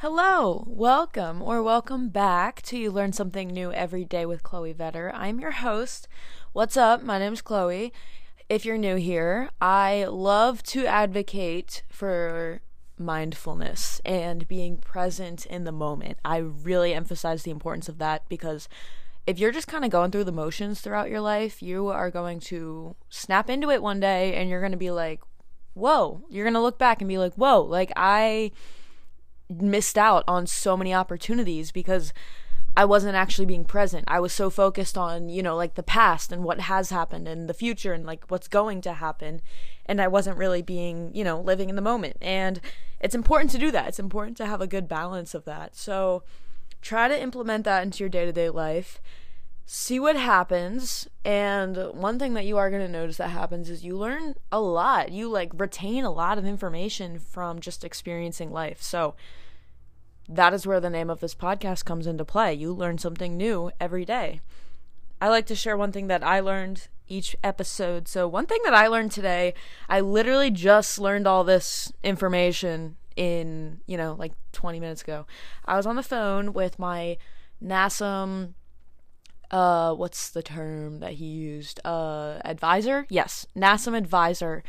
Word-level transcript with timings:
Hello, 0.00 0.62
welcome 0.66 1.40
or 1.40 1.62
welcome 1.62 2.10
back 2.10 2.60
to 2.60 2.76
You 2.76 2.90
Learn 2.90 3.14
Something 3.14 3.48
New 3.48 3.72
Every 3.72 4.04
Day 4.04 4.26
with 4.26 4.42
Chloe 4.42 4.74
Vetter. 4.74 5.10
I'm 5.14 5.40
your 5.40 5.52
host. 5.52 6.06
What's 6.52 6.76
up? 6.76 7.02
My 7.02 7.18
name's 7.18 7.40
Chloe. 7.40 7.94
If 8.50 8.66
you're 8.66 8.76
new 8.76 8.96
here, 8.96 9.48
I 9.58 10.04
love 10.04 10.62
to 10.64 10.84
advocate 10.84 11.82
for 11.88 12.60
mindfulness 12.98 14.02
and 14.04 14.46
being 14.46 14.76
present 14.76 15.46
in 15.46 15.64
the 15.64 15.72
moment. 15.72 16.18
I 16.26 16.36
really 16.36 16.92
emphasize 16.92 17.44
the 17.44 17.50
importance 17.50 17.88
of 17.88 17.96
that 17.96 18.28
because 18.28 18.68
if 19.26 19.38
you're 19.38 19.50
just 19.50 19.66
kind 19.66 19.82
of 19.82 19.90
going 19.90 20.10
through 20.10 20.24
the 20.24 20.30
motions 20.30 20.82
throughout 20.82 21.08
your 21.08 21.22
life, 21.22 21.62
you 21.62 21.88
are 21.88 22.10
going 22.10 22.40
to 22.40 22.96
snap 23.08 23.48
into 23.48 23.70
it 23.70 23.80
one 23.80 24.00
day 24.00 24.34
and 24.34 24.50
you're 24.50 24.60
going 24.60 24.72
to 24.72 24.78
be 24.78 24.90
like, 24.90 25.22
whoa. 25.72 26.22
You're 26.28 26.44
going 26.44 26.52
to 26.52 26.60
look 26.60 26.78
back 26.78 27.00
and 27.00 27.08
be 27.08 27.16
like, 27.16 27.32
whoa, 27.36 27.62
like 27.62 27.92
I 27.96 28.52
missed 29.48 29.98
out 29.98 30.24
on 30.26 30.46
so 30.46 30.76
many 30.76 30.92
opportunities 30.92 31.70
because 31.70 32.12
I 32.76 32.84
wasn't 32.84 33.16
actually 33.16 33.46
being 33.46 33.64
present. 33.64 34.04
I 34.06 34.20
was 34.20 34.34
so 34.34 34.50
focused 34.50 34.98
on, 34.98 35.30
you 35.30 35.42
know, 35.42 35.56
like 35.56 35.74
the 35.74 35.82
past 35.82 36.30
and 36.30 36.44
what 36.44 36.60
has 36.60 36.90
happened 36.90 37.26
and 37.26 37.48
the 37.48 37.54
future 37.54 37.94
and 37.94 38.04
like 38.04 38.24
what's 38.28 38.48
going 38.48 38.82
to 38.82 38.92
happen. 38.92 39.40
And 39.86 40.00
I 40.00 40.08
wasn't 40.08 40.36
really 40.36 40.60
being, 40.60 41.10
you 41.14 41.24
know, 41.24 41.40
living 41.40 41.70
in 41.70 41.76
the 41.76 41.82
moment. 41.82 42.18
And 42.20 42.60
it's 43.00 43.14
important 43.14 43.50
to 43.52 43.58
do 43.58 43.70
that. 43.70 43.88
It's 43.88 43.98
important 43.98 44.36
to 44.38 44.46
have 44.46 44.60
a 44.60 44.66
good 44.66 44.88
balance 44.88 45.34
of 45.34 45.46
that. 45.46 45.74
So 45.74 46.22
try 46.82 47.08
to 47.08 47.20
implement 47.20 47.64
that 47.64 47.82
into 47.82 48.00
your 48.00 48.10
day 48.10 48.26
to 48.26 48.32
day 48.32 48.50
life. 48.50 49.00
See 49.68 49.98
what 49.98 50.14
happens. 50.14 51.08
And 51.24 51.76
one 51.92 52.20
thing 52.20 52.34
that 52.34 52.46
you 52.46 52.56
are 52.56 52.70
going 52.70 52.86
to 52.86 52.88
notice 52.88 53.16
that 53.16 53.30
happens 53.30 53.68
is 53.68 53.84
you 53.84 53.96
learn 53.96 54.36
a 54.52 54.60
lot. 54.60 55.10
You 55.10 55.28
like 55.28 55.50
retain 55.54 56.04
a 56.04 56.12
lot 56.12 56.38
of 56.38 56.46
information 56.46 57.18
from 57.18 57.58
just 57.58 57.82
experiencing 57.84 58.52
life. 58.52 58.80
So, 58.80 59.16
that 60.28 60.54
is 60.54 60.66
where 60.66 60.80
the 60.80 60.90
name 60.90 61.10
of 61.10 61.20
this 61.20 61.34
podcast 61.34 61.84
comes 61.84 62.06
into 62.06 62.24
play. 62.24 62.54
You 62.54 62.72
learn 62.72 62.98
something 62.98 63.36
new 63.36 63.70
every 63.80 64.04
day. 64.04 64.40
I 65.20 65.28
like 65.28 65.46
to 65.46 65.54
share 65.56 65.76
one 65.76 65.92
thing 65.92 66.06
that 66.08 66.22
I 66.22 66.40
learned 66.40 66.88
each 67.08 67.34
episode. 67.42 68.06
So, 68.06 68.28
one 68.28 68.46
thing 68.46 68.60
that 68.64 68.74
I 68.74 68.86
learned 68.86 69.10
today, 69.10 69.52
I 69.88 69.98
literally 69.98 70.52
just 70.52 71.00
learned 71.00 71.26
all 71.26 71.42
this 71.42 71.92
information 72.04 72.96
in, 73.16 73.80
you 73.86 73.96
know, 73.96 74.14
like 74.16 74.32
20 74.52 74.78
minutes 74.78 75.02
ago. 75.02 75.26
I 75.64 75.76
was 75.76 75.86
on 75.86 75.96
the 75.96 76.04
phone 76.04 76.52
with 76.52 76.78
my 76.78 77.16
NASM 77.62 78.54
uh 79.50 79.94
what's 79.94 80.30
the 80.30 80.42
term 80.42 81.00
that 81.00 81.14
he 81.14 81.26
used? 81.26 81.80
Uh 81.84 82.38
advisor? 82.44 83.06
Yes, 83.08 83.46
NASM 83.56 83.96
advisor 83.96 84.62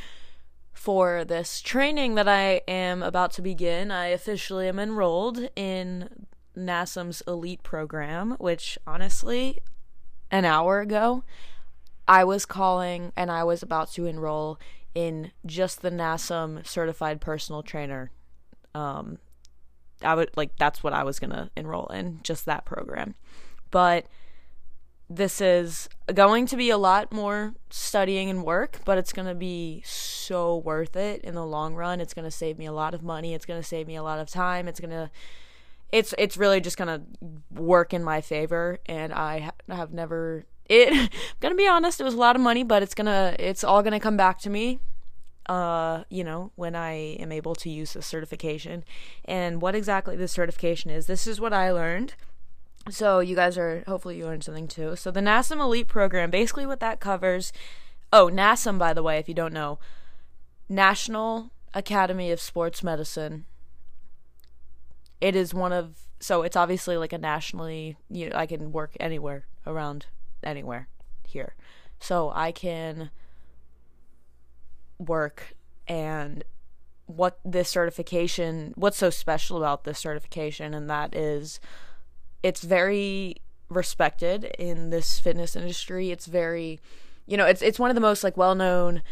for 0.74 1.26
this 1.26 1.60
training 1.62 2.16
that 2.16 2.28
I 2.28 2.62
am 2.68 3.02
about 3.02 3.32
to 3.34 3.42
begin. 3.42 3.90
I 3.90 4.08
officially 4.08 4.68
am 4.68 4.80
enrolled 4.80 5.50
in 5.56 6.28
NASM's 6.56 7.22
elite 7.28 7.64
program, 7.64 8.36
which 8.40 8.78
honestly, 8.86 9.60
an 10.30 10.46
hour 10.46 10.80
ago, 10.80 11.24
I 12.08 12.24
was 12.24 12.46
calling 12.46 13.12
and 13.16 13.32
I 13.32 13.44
was 13.44 13.64
about 13.64 13.92
to 13.94 14.06
enroll 14.06 14.60
in 14.94 15.32
just 15.46 15.82
the 15.82 15.92
NASM 15.92 16.66
certified 16.66 17.22
personal 17.22 17.64
trainer. 17.64 18.12
Um, 18.74 19.18
I 20.02 20.16
would 20.16 20.30
like 20.38 20.56
that's 20.58 20.84
what 20.84 20.94
I 20.94 21.04
was 21.04 21.20
gonna 21.20 21.50
enroll 21.56 21.88
in, 21.88 22.20
just 22.24 22.46
that 22.46 22.66
program. 22.66 23.16
But 23.72 24.06
this 25.10 25.40
is 25.40 25.88
going 26.14 26.46
to 26.48 26.58
be 26.58 26.70
a 26.70 26.78
lot 26.78 27.14
more 27.14 27.54
studying 27.70 28.30
and 28.30 28.44
work, 28.44 28.80
but 28.86 28.98
it's 28.98 29.14
going 29.14 29.28
to 29.28 29.36
be 29.36 29.82
so 29.86 30.58
worth 30.58 30.96
it 30.96 31.22
in 31.24 31.34
the 31.34 31.46
long 31.46 31.76
run. 31.76 32.02
It's 32.02 32.14
going 32.14 32.26
to 32.26 32.32
save 32.32 32.58
me 32.58 32.66
a 32.66 32.74
lot 32.74 32.94
of 32.94 33.04
money. 33.04 33.34
It's 33.34 33.46
going 33.46 33.62
to 33.62 33.68
save 33.68 33.88
me 33.88 33.96
a 33.96 34.04
lot 34.04 34.20
of 34.20 34.30
time. 34.30 34.68
It's 34.68 34.80
going 34.80 34.92
to 34.92 35.10
it's 35.90 36.14
it's 36.18 36.36
really 36.36 36.60
just 36.60 36.76
going 36.78 37.00
to 37.00 37.62
work 37.62 37.94
in 37.94 38.04
my 38.04 38.20
favor 38.20 38.78
and 38.88 39.14
I 39.14 39.40
ha- 39.40 39.74
have 39.74 39.94
never 39.94 40.44
it 40.66 40.92
I'm 40.92 41.10
going 41.40 41.54
to 41.54 41.58
be 41.58 41.68
honest, 41.68 42.02
it 42.02 42.04
was 42.04 42.14
a 42.14 42.18
lot 42.18 42.36
of 42.36 42.42
money, 42.42 42.64
but 42.64 42.84
it's 42.84 42.94
going 42.94 43.06
to 43.06 43.36
it's 43.40 43.64
all 43.64 43.82
going 43.82 43.94
to 43.94 44.00
come 44.00 44.18
back 44.18 44.40
to 44.40 44.50
me 44.50 44.80
uh, 45.48 46.04
you 46.10 46.26
know, 46.26 46.52
when 46.56 46.76
I 46.76 46.92
am 47.20 47.32
able 47.32 47.56
to 47.56 47.70
use 47.70 47.94
the 47.94 48.02
certification. 48.02 48.84
And 49.26 49.62
what 49.62 49.76
exactly 49.76 50.16
the 50.16 50.28
certification 50.28 50.92
is, 50.92 51.08
this 51.08 51.26
is 51.26 51.40
what 51.40 51.54
I 51.54 51.72
learned 51.72 52.16
so 52.90 53.20
you 53.20 53.36
guys 53.36 53.58
are 53.58 53.84
hopefully 53.88 54.18
you 54.18 54.26
learned 54.26 54.44
something 54.44 54.68
too. 54.68 54.96
So 54.96 55.12
the 55.12 55.20
NASM 55.20 55.60
Elite 55.60 55.88
program, 55.88 56.30
basically 56.30 56.66
what 56.66 56.80
that 56.80 57.00
covers. 57.00 57.52
Oh, 58.12 58.30
NASM, 58.32 58.78
by 58.78 58.94
the 58.94 59.04
way, 59.04 59.18
if 59.18 59.28
you 59.28 59.34
don't 59.34 59.54
know, 59.54 59.80
National 60.70 61.52
Academy 61.74 62.32
of 62.32 62.40
Sports 62.40 62.84
Medicine. 62.84 63.46
It 65.20 65.36
is 65.36 65.54
one 65.54 65.74
of 65.74 66.02
so 66.20 66.42
it's 66.42 66.56
obviously 66.56 66.98
like 66.98 67.14
a 67.14 67.18
nationally 67.18 67.98
you 68.10 68.30
know, 68.30 68.36
I 68.36 68.46
can 68.46 68.72
work 68.72 68.96
anywhere 69.00 69.46
around 69.66 70.08
anywhere 70.44 70.88
here. 71.28 71.56
So 72.00 72.32
I 72.34 72.52
can 72.52 73.10
work 75.00 75.54
and 75.88 76.44
what 77.06 77.40
this 77.46 77.70
certification 77.70 78.74
what's 78.76 78.98
so 78.98 79.10
special 79.10 79.58
about 79.58 79.86
this 79.86 80.00
certification 80.00 80.74
and 80.74 80.90
that 80.90 81.16
is 81.16 81.60
it's 82.48 82.62
very 82.64 83.36
respected 83.68 84.46
in 84.58 84.90
this 84.90 85.20
fitness 85.20 85.54
industry. 85.54 86.12
It's 86.12 86.28
very, 86.28 86.80
you 87.26 87.36
know, 87.36 87.46
it's 87.46 87.62
it's 87.62 87.78
one 87.78 87.90
of 87.92 87.96
the 87.96 88.02
most 88.02 88.24
like 88.24 88.38
well 88.38 88.56
known 88.56 89.04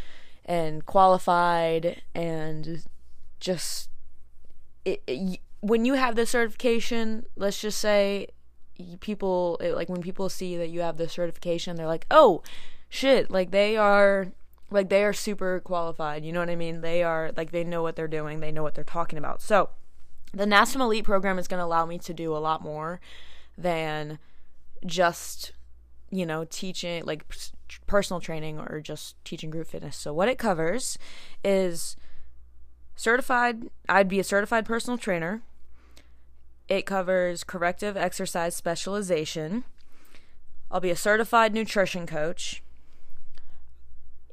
and 0.46 0.85
qualified 0.85 2.01
and 2.13 2.84
just 3.41 3.90
it, 4.85 5.03
it, 5.06 5.40
when 5.59 5.84
you 5.84 5.96
have 5.96 6.16
this 6.16 6.29
certification, 6.29 7.25
let's 7.35 7.59
just 7.59 7.78
say 7.78 8.28
people 9.01 9.57
it, 9.59 9.75
like 9.75 9.90
when 9.90 10.02
people 10.02 10.29
see 10.29 10.56
that 10.56 10.69
you 10.69 10.79
have 10.79 10.96
this 10.96 11.12
certification, 11.12 11.75
they're 11.75 11.88
like, 11.88 12.06
"Oh, 12.09 12.41
shit, 12.88 13.29
like 13.29 13.52
they 13.52 13.75
are 13.75 14.28
like 14.72 14.88
they 14.88 15.03
are 15.03 15.12
super 15.12 15.59
qualified." 15.59 16.23
You 16.23 16.31
know 16.31 16.40
what 16.40 16.50
I 16.50 16.56
mean? 16.56 16.79
They 16.79 17.03
are 17.03 17.31
like 17.35 17.52
they 17.52 17.66
know 17.66 17.81
what 17.81 17.97
they're 17.97 18.07
doing, 18.07 18.40
they 18.40 18.53
know 18.53 18.63
what 18.63 18.75
they're 18.75 18.85
talking 18.85 19.19
about. 19.19 19.41
So, 19.41 19.72
the 20.35 20.46
NASM 20.46 20.81
Elite 20.81 21.06
program 21.06 21.40
is 21.40 21.47
going 21.47 21.59
to 21.59 21.66
allow 21.66 21.85
me 21.85 21.97
to 22.00 22.13
do 22.13 22.35
a 22.35 22.38
lot 22.38 22.62
more 22.62 23.00
than 23.57 24.19
just 24.85 25.53
you 26.12 26.25
know 26.25 26.46
teaching 26.46 27.03
like 27.06 27.25
personal 27.88 28.19
training 28.19 28.59
or 28.59 28.81
just 28.81 29.16
teaching 29.23 29.50
group 29.50 29.68
fitness. 29.68 29.96
So 29.96 30.13
what 30.13 30.28
it 30.28 30.38
covers 30.38 31.00
is 31.44 31.96
certified 32.96 33.69
I'd 33.88 34.09
be 34.09 34.19
a 34.19 34.23
certified 34.23 34.66
personal 34.66 34.97
trainer. 34.97 35.41
It 36.67 36.85
covers 36.85 37.44
corrective 37.44 37.96
exercise 37.96 38.56
specialization. 38.56 39.63
I'll 40.69 40.81
be 40.81 40.90
a 40.90 40.96
certified 40.96 41.53
nutrition 41.53 42.06
coach. 42.06 42.62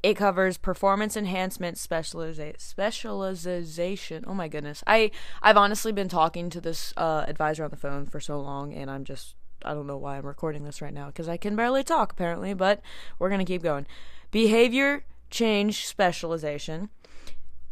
It 0.03 0.15
covers 0.15 0.57
performance 0.57 1.15
enhancement 1.15 1.77
specializa- 1.77 2.59
specialization. 2.59 4.25
Oh 4.27 4.33
my 4.33 4.49
goodness. 4.49 4.83
I 4.85 5.11
I've 5.41 5.57
honestly 5.57 5.93
been 5.93 6.09
talking 6.09 6.49
to 6.49 6.59
this 6.59 6.93
uh, 6.97 7.23
advisor 7.25 7.63
on 7.63 7.69
the 7.69 7.77
phone 7.77 8.05
for 8.05 8.19
so 8.19 8.39
long 8.41 8.73
and 8.73 8.91
I'm 8.91 9.05
just 9.05 9.35
I 9.63 9.73
don't 9.73 9.87
know 9.87 9.97
why 9.97 10.17
I'm 10.17 10.25
recording 10.25 10.65
this 10.65 10.81
right 10.81 10.93
now 10.93 11.07
because 11.07 11.29
I 11.29 11.37
can 11.37 11.55
barely 11.55 11.83
talk 11.83 12.11
apparently, 12.11 12.53
but 12.53 12.81
we're 13.17 13.29
going 13.29 13.39
to 13.39 13.45
keep 13.45 13.63
going. 13.63 13.87
Behavior 14.29 15.05
change 15.29 15.87
specialization. 15.87 16.89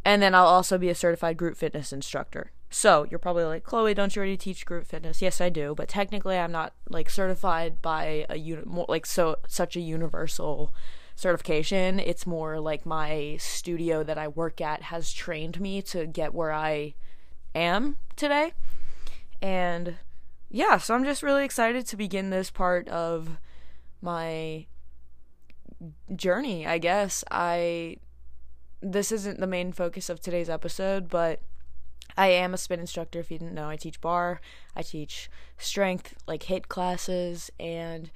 And 0.03 0.21
then 0.21 0.33
I'll 0.33 0.47
also 0.47 0.77
be 0.77 0.89
a 0.89 0.95
certified 0.95 1.37
group 1.37 1.57
fitness 1.57 1.93
instructor. 1.93 2.51
So 2.69 3.05
you're 3.09 3.19
probably 3.19 3.43
like, 3.43 3.63
Chloe, 3.63 3.93
don't 3.93 4.15
you 4.15 4.21
already 4.21 4.37
teach 4.37 4.65
group 4.65 4.87
fitness? 4.87 5.21
Yes, 5.21 5.41
I 5.41 5.49
do, 5.49 5.75
but 5.75 5.89
technically 5.89 6.37
I'm 6.37 6.53
not 6.53 6.73
like 6.89 7.09
certified 7.09 7.81
by 7.81 8.25
a 8.29 8.37
unit, 8.37 8.67
like 8.89 9.05
so 9.05 9.35
such 9.47 9.75
a 9.75 9.81
universal 9.81 10.73
certification. 11.21 11.99
It's 11.99 12.25
more 12.25 12.59
like 12.59 12.85
my 12.85 13.37
studio 13.39 14.03
that 14.03 14.17
I 14.17 14.27
work 14.27 14.59
at 14.59 14.83
has 14.83 15.13
trained 15.13 15.61
me 15.61 15.81
to 15.83 16.07
get 16.07 16.33
where 16.33 16.51
I 16.51 16.95
am 17.53 17.97
today. 18.15 18.53
And 19.41 19.97
yeah, 20.49 20.77
so 20.77 20.95
I'm 20.95 21.05
just 21.05 21.23
really 21.23 21.45
excited 21.45 21.85
to 21.87 21.95
begin 21.95 22.31
this 22.31 22.49
part 22.49 22.87
of 22.89 23.37
my 24.01 24.65
journey, 26.15 26.65
I 26.65 26.79
guess. 26.79 27.23
I 27.29 27.97
this 28.81 29.11
isn't 29.11 29.39
the 29.39 29.47
main 29.47 29.71
focus 29.71 30.09
of 30.09 30.19
today's 30.19 30.49
episode, 30.49 31.07
but 31.07 31.39
I 32.17 32.29
am 32.29 32.53
a 32.53 32.57
spin 32.57 32.79
instructor 32.79 33.19
if 33.19 33.29
you 33.29 33.37
didn't 33.37 33.53
know. 33.53 33.69
I 33.69 33.75
teach 33.75 34.01
barre, 34.01 34.41
I 34.75 34.81
teach 34.81 35.29
strength 35.57 36.15
like 36.27 36.43
HIIT 36.43 36.67
classes 36.67 37.51
and 37.59 38.09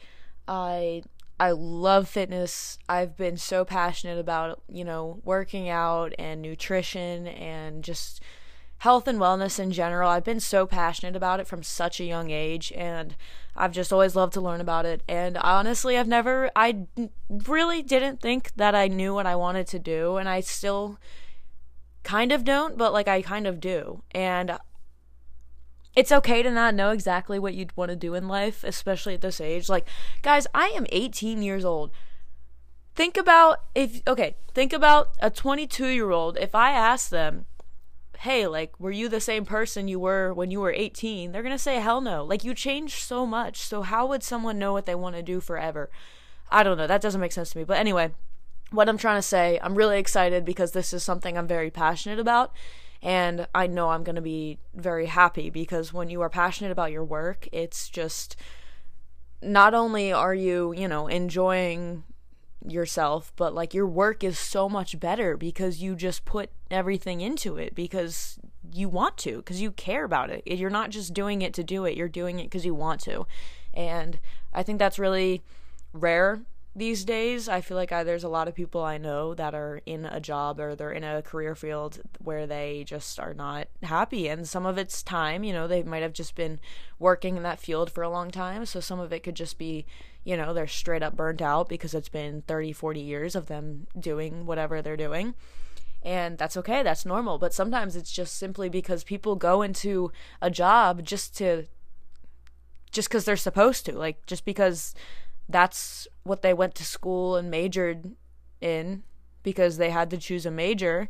I 0.47 1.03
I 1.39 1.51
love 1.51 2.07
fitness. 2.07 2.77
I've 2.87 3.17
been 3.17 3.37
so 3.37 3.65
passionate 3.65 4.19
about, 4.19 4.61
you 4.69 4.85
know, 4.85 5.19
working 5.23 5.67
out 5.69 6.13
and 6.17 6.41
nutrition 6.41 7.27
and 7.27 7.83
just 7.83 8.21
health 8.79 9.07
and 9.07 9.19
wellness 9.19 9.59
in 9.59 9.71
general. 9.71 10.09
I've 10.09 10.23
been 10.23 10.39
so 10.39 10.65
passionate 10.65 11.15
about 11.15 11.39
it 11.39 11.47
from 11.47 11.63
such 11.63 11.99
a 11.99 12.05
young 12.05 12.29
age 12.29 12.71
and 12.75 13.15
I've 13.55 13.71
just 13.71 13.91
always 13.91 14.15
loved 14.15 14.33
to 14.33 14.41
learn 14.41 14.61
about 14.61 14.85
it. 14.85 15.01
And 15.07 15.37
honestly, 15.37 15.97
I've 15.97 16.07
never 16.07 16.51
I 16.55 16.85
really 17.29 17.81
didn't 17.81 18.21
think 18.21 18.51
that 18.55 18.75
I 18.75 18.87
knew 18.87 19.13
what 19.13 19.25
I 19.25 19.35
wanted 19.35 19.67
to 19.67 19.79
do 19.79 20.17
and 20.17 20.29
I 20.29 20.39
still 20.39 20.99
kind 22.03 22.31
of 22.31 22.43
don't, 22.43 22.77
but 22.77 22.93
like 22.93 23.07
I 23.07 23.21
kind 23.21 23.47
of 23.47 23.59
do. 23.59 24.03
And 24.11 24.57
it's 25.95 26.11
okay 26.11 26.43
to 26.43 26.51
not 26.51 26.75
know 26.75 26.91
exactly 26.91 27.39
what 27.39 27.53
you'd 27.53 27.75
want 27.77 27.89
to 27.89 27.95
do 27.95 28.13
in 28.13 28.27
life, 28.27 28.63
especially 28.63 29.13
at 29.13 29.21
this 29.21 29.39
age. 29.39 29.69
Like, 29.69 29.87
guys, 30.21 30.45
I 30.53 30.67
am 30.69 30.85
18 30.89 31.41
years 31.41 31.63
old. 31.63 31.91
Think 32.95 33.17
about 33.17 33.59
if, 33.73 34.01
okay, 34.07 34.35
think 34.53 34.73
about 34.73 35.09
a 35.19 35.29
22 35.29 35.87
year 35.87 36.11
old. 36.11 36.37
If 36.37 36.53
I 36.53 36.71
ask 36.71 37.09
them, 37.09 37.45
hey, 38.19 38.47
like, 38.47 38.77
were 38.79 38.91
you 38.91 39.07
the 39.09 39.21
same 39.21 39.45
person 39.45 39.87
you 39.87 39.99
were 39.99 40.33
when 40.33 40.51
you 40.51 40.59
were 40.59 40.71
18? 40.71 41.31
They're 41.31 41.43
going 41.43 41.55
to 41.55 41.59
say, 41.59 41.79
hell 41.79 42.01
no. 42.01 42.23
Like, 42.23 42.43
you 42.43 42.53
changed 42.53 42.99
so 42.99 43.25
much. 43.25 43.61
So, 43.61 43.81
how 43.81 44.05
would 44.07 44.23
someone 44.23 44.59
know 44.59 44.73
what 44.73 44.85
they 44.85 44.95
want 44.95 45.15
to 45.15 45.23
do 45.23 45.39
forever? 45.39 45.89
I 46.49 46.63
don't 46.63 46.77
know. 46.77 46.87
That 46.87 47.01
doesn't 47.01 47.21
make 47.21 47.31
sense 47.31 47.51
to 47.51 47.57
me. 47.57 47.63
But 47.63 47.77
anyway, 47.77 48.11
what 48.71 48.87
I'm 48.87 48.97
trying 48.97 49.17
to 49.17 49.21
say, 49.21 49.59
I'm 49.61 49.75
really 49.75 49.99
excited 49.99 50.45
because 50.45 50.71
this 50.71 50.93
is 50.93 51.03
something 51.03 51.37
I'm 51.37 51.47
very 51.47 51.71
passionate 51.71 52.19
about 52.19 52.53
and 53.05 53.47
I 53.53 53.67
know 53.67 53.89
I'm 53.89 54.03
going 54.03 54.15
to 54.15 54.21
be 54.21 54.57
very 54.73 55.05
happy 55.05 55.51
because 55.51 55.93
when 55.93 56.09
you 56.09 56.21
are 56.21 56.29
passionate 56.29 56.71
about 56.71 56.91
your 56.91 57.03
work, 57.03 57.47
it's 57.51 57.87
just 57.87 58.35
not 59.43 59.75
only 59.75 60.11
are 60.11 60.33
you, 60.33 60.73
you 60.75 60.87
know, 60.87 61.05
enjoying 61.05 62.03
yourself, 62.67 63.31
but 63.35 63.53
like 63.53 63.75
your 63.75 63.85
work 63.85 64.23
is 64.23 64.39
so 64.39 64.67
much 64.67 64.99
better 64.99 65.37
because 65.37 65.83
you 65.83 65.95
just 65.95 66.25
put 66.25 66.49
everything 66.71 67.21
into 67.21 67.57
it 67.57 67.75
because 67.75 68.39
you 68.73 68.89
want 68.89 69.17
to, 69.17 69.37
because 69.37 69.61
you 69.61 69.69
care 69.69 70.03
about 70.03 70.31
it. 70.31 70.41
You're 70.47 70.71
not 70.71 70.89
just 70.89 71.13
doing 71.13 71.43
it 71.43 71.53
to 71.53 71.63
do 71.63 71.85
it, 71.85 71.95
you're 71.95 72.09
doing 72.09 72.39
it 72.39 72.45
because 72.45 72.65
you 72.65 72.73
want 72.73 73.01
to. 73.01 73.27
And 73.71 74.19
I 74.51 74.63
think 74.63 74.79
that's 74.79 74.97
really 74.97 75.43
rare 75.93 76.41
these 76.75 77.05
days 77.05 77.47
i 77.47 77.61
feel 77.61 77.77
like 77.77 77.91
I, 77.91 78.03
there's 78.03 78.23
a 78.23 78.29
lot 78.29 78.47
of 78.47 78.55
people 78.55 78.83
i 78.83 78.97
know 78.97 79.33
that 79.33 79.55
are 79.55 79.81
in 79.85 80.05
a 80.05 80.19
job 80.19 80.59
or 80.59 80.75
they're 80.75 80.91
in 80.91 81.03
a 81.03 81.21
career 81.21 81.55
field 81.55 82.01
where 82.19 82.45
they 82.45 82.83
just 82.85 83.19
are 83.19 83.33
not 83.33 83.67
happy. 83.83 84.27
And 84.27 84.47
some 84.47 84.65
of 84.65 84.77
it's 84.77 85.03
time 85.03 85.43
you 85.43 85.53
know 85.53 85.67
they 85.67 85.83
might 85.83 86.03
have 86.03 86.13
just 86.13 86.35
been 86.35 86.59
working 86.99 87.37
in 87.37 87.43
that 87.43 87.59
field 87.59 87.91
for 87.91 88.03
a 88.03 88.09
long 88.09 88.31
time. 88.31 88.65
So 88.65 88.79
some 88.79 88.99
of 88.99 89.13
it 89.13 89.23
could 89.23 89.35
just 89.35 89.57
be 89.57 89.85
you 90.23 90.35
know 90.35 90.53
they're 90.53 90.67
straight 90.67 91.03
up 91.03 91.15
burnt 91.15 91.41
out 91.41 91.69
because 91.69 91.93
it's 91.93 92.09
been 92.09 92.43
30 92.47 92.73
40 92.73 92.99
years 92.99 93.35
of 93.35 93.47
them 93.47 93.87
doing 93.99 94.45
whatever 94.45 94.81
they're 94.81 94.97
doing. 94.97 95.35
And 96.03 96.37
that's 96.37 96.57
okay 96.57 96.83
that's 96.83 97.05
normal. 97.05 97.37
But 97.37 97.53
sometimes 97.53 97.95
it's 97.95 98.11
just 98.11 98.35
simply 98.35 98.69
because 98.69 99.03
people 99.03 99.35
go 99.35 99.61
into 99.61 100.11
a 100.41 100.49
job 100.49 101.03
just 101.03 101.37
to 101.37 101.65
just 102.91 103.09
because 103.09 103.25
they're 103.25 103.37
supposed 103.37 103.85
to 103.85 103.97
like 103.97 104.25
just 104.25 104.45
because 104.45 104.93
that's 105.47 106.07
what 106.25 106.41
they 106.41 106.53
went 106.53 106.75
to 106.75 106.83
school 106.83 107.37
and 107.37 107.49
majored 107.49 108.15
in 108.59 109.03
because 109.43 109.77
they 109.77 109.91
had 109.91 110.09
to 110.09 110.17
choose 110.17 110.45
a 110.45 110.51
major 110.51 111.09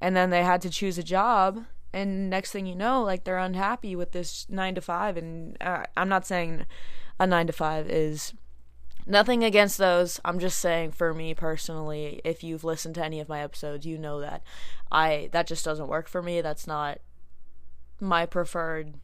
and 0.00 0.16
then 0.16 0.30
they 0.30 0.44
had 0.44 0.62
to 0.62 0.70
choose 0.70 0.96
a 0.96 1.02
job 1.02 1.64
and 1.92 2.30
next 2.30 2.52
thing 2.52 2.66
you 2.66 2.74
know 2.74 3.02
like 3.02 3.24
they're 3.24 3.36
unhappy 3.36 3.96
with 3.96 4.12
this 4.12 4.46
9 4.48 4.76
to 4.76 4.80
5 4.80 5.16
and 5.16 5.56
uh, 5.60 5.82
I'm 5.96 6.08
not 6.08 6.24
saying 6.24 6.66
a 7.18 7.26
9 7.26 7.48
to 7.48 7.52
5 7.52 7.90
is 7.90 8.32
nothing 9.06 9.44
against 9.44 9.78
those. 9.78 10.20
I'm 10.24 10.38
just 10.38 10.58
saying 10.58 10.92
for 10.92 11.12
me 11.12 11.34
personally 11.34 12.20
if 12.24 12.44
you've 12.44 12.64
listened 12.64 12.94
to 12.96 13.04
any 13.04 13.18
of 13.18 13.28
my 13.28 13.40
episodes 13.40 13.86
you 13.86 13.98
know 13.98 14.20
that 14.20 14.42
I 14.92 15.30
that 15.32 15.48
just 15.48 15.64
doesn't 15.64 15.88
work 15.88 16.08
for 16.08 16.22
me. 16.22 16.40
That's 16.40 16.66
not 16.66 16.98
my 18.00 18.24
preferred 18.24 18.94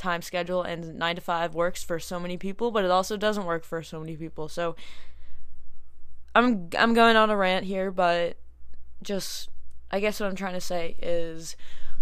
time 0.00 0.22
schedule 0.22 0.62
and 0.62 0.96
9 0.96 1.16
to 1.16 1.20
5 1.20 1.54
works 1.54 1.84
for 1.84 1.98
so 1.98 2.18
many 2.18 2.36
people 2.36 2.70
but 2.70 2.84
it 2.84 2.90
also 2.90 3.16
doesn't 3.16 3.44
work 3.44 3.64
for 3.64 3.82
so 3.82 4.00
many 4.00 4.16
people 4.16 4.48
so 4.48 4.74
I'm 6.34 6.68
I'm 6.78 6.94
going 6.94 7.16
on 7.16 7.30
a 7.30 7.36
rant 7.36 7.66
here 7.66 7.90
but 7.90 8.36
just 9.02 9.48
I 9.90 10.00
guess 10.00 10.20
what 10.20 10.28
I'm 10.28 10.36
trying 10.36 10.54
to 10.54 10.60
say 10.60 10.96
is 11.00 11.56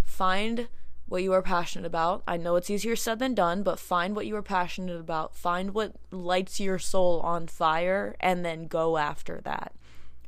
find 0.05 0.69
what 1.09 1.23
you 1.23 1.33
are 1.33 1.43
passionate 1.43 1.87
about. 1.87 2.23
I 2.29 2.37
know 2.37 2.57
it's 2.57 2.69
easier 2.69 2.95
said 2.95 3.19
than 3.19 3.35
done, 3.35 3.63
but 3.63 3.79
find 3.79 4.15
what 4.15 4.27
you 4.27 4.37
are 4.37 4.43
passionate 4.43 5.01
about. 5.01 5.35
Find 5.35 5.73
what 5.73 5.95
lights 6.11 6.61
your 6.61 6.79
soul 6.79 7.21
on 7.21 7.47
fire 7.47 8.15
and 8.21 8.45
then 8.45 8.67
go 8.67 8.99
after 8.99 9.41
that. 9.45 9.73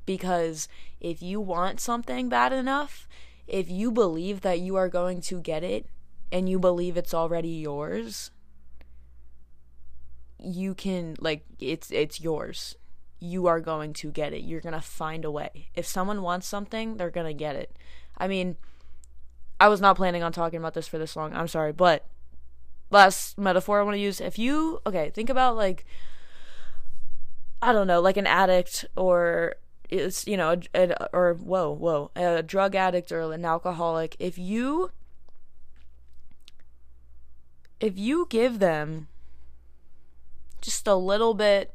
Because 0.06 0.68
if 1.00 1.22
you 1.22 1.40
want 1.40 1.80
something 1.80 2.28
bad 2.28 2.52
enough, 2.52 3.06
if 3.46 3.70
you 3.70 3.90
believe 3.92 4.40
that 4.40 4.60
you 4.60 4.76
are 4.76 4.88
going 4.88 5.20
to 5.22 5.40
get 5.40 5.62
it, 5.62 5.86
and 6.32 6.48
you 6.48 6.58
believe 6.58 6.96
it's 6.96 7.14
already 7.14 7.48
yours, 7.48 8.30
you 10.38 10.74
can 10.74 11.16
like 11.20 11.44
it's 11.58 11.90
it's 11.90 12.20
yours. 12.20 12.76
You 13.18 13.46
are 13.46 13.60
going 13.60 13.92
to 13.94 14.10
get 14.10 14.32
it. 14.32 14.42
You're 14.42 14.62
going 14.62 14.72
to 14.72 14.80
find 14.80 15.24
a 15.24 15.30
way. 15.30 15.68
If 15.74 15.86
someone 15.86 16.22
wants 16.22 16.46
something, 16.46 16.96
they're 16.96 17.10
going 17.10 17.26
to 17.26 17.34
get 17.34 17.54
it. 17.54 17.76
I 18.16 18.28
mean, 18.28 18.56
I 19.58 19.68
was 19.68 19.80
not 19.80 19.96
planning 19.96 20.22
on 20.22 20.32
talking 20.32 20.58
about 20.58 20.72
this 20.72 20.88
for 20.88 20.96
this 20.96 21.16
long. 21.16 21.34
I'm 21.34 21.48
sorry, 21.48 21.72
but 21.72 22.06
last 22.90 23.36
metaphor 23.36 23.80
I 23.80 23.82
want 23.82 23.96
to 23.96 24.00
use, 24.00 24.20
if 24.20 24.38
you 24.38 24.80
okay, 24.86 25.10
think 25.10 25.28
about 25.28 25.56
like 25.56 25.84
I 27.62 27.72
don't 27.72 27.86
know, 27.86 28.00
like 28.00 28.16
an 28.16 28.26
addict 28.26 28.86
or 28.96 29.56
it's 29.90 30.26
you 30.26 30.36
know, 30.36 30.56
a, 30.74 30.90
a, 30.90 31.08
or 31.12 31.34
whoa, 31.34 31.70
whoa, 31.72 32.10
a 32.16 32.42
drug 32.42 32.74
addict 32.74 33.12
or 33.12 33.32
an 33.32 33.44
alcoholic. 33.44 34.16
If 34.18 34.38
you 34.38 34.92
if 37.80 37.98
you 37.98 38.26
give 38.28 38.58
them 38.58 39.08
just 40.60 40.86
a 40.86 40.94
little 40.94 41.34
bit 41.34 41.74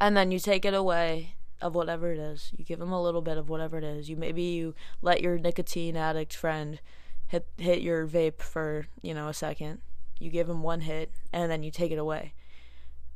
and 0.00 0.16
then 0.16 0.30
you 0.30 0.38
take 0.38 0.64
it 0.64 0.74
away 0.74 1.34
of 1.60 1.74
whatever 1.74 2.12
it 2.12 2.18
is 2.18 2.52
you 2.56 2.64
give 2.64 2.78
them 2.78 2.92
a 2.92 3.02
little 3.02 3.20
bit 3.20 3.36
of 3.36 3.48
whatever 3.48 3.78
it 3.78 3.84
is. 3.84 4.08
You 4.08 4.16
maybe 4.16 4.42
you 4.42 4.74
let 5.00 5.20
your 5.20 5.38
nicotine 5.38 5.96
addict 5.96 6.34
friend 6.34 6.80
hit 7.26 7.46
hit 7.56 7.82
your 7.82 8.06
vape 8.06 8.40
for 8.40 8.86
you 9.00 9.14
know 9.14 9.28
a 9.28 9.34
second. 9.34 9.80
You 10.18 10.30
give 10.30 10.46
them 10.46 10.62
one 10.62 10.82
hit 10.82 11.12
and 11.32 11.50
then 11.50 11.62
you 11.62 11.70
take 11.70 11.92
it 11.92 11.98
away. 11.98 12.34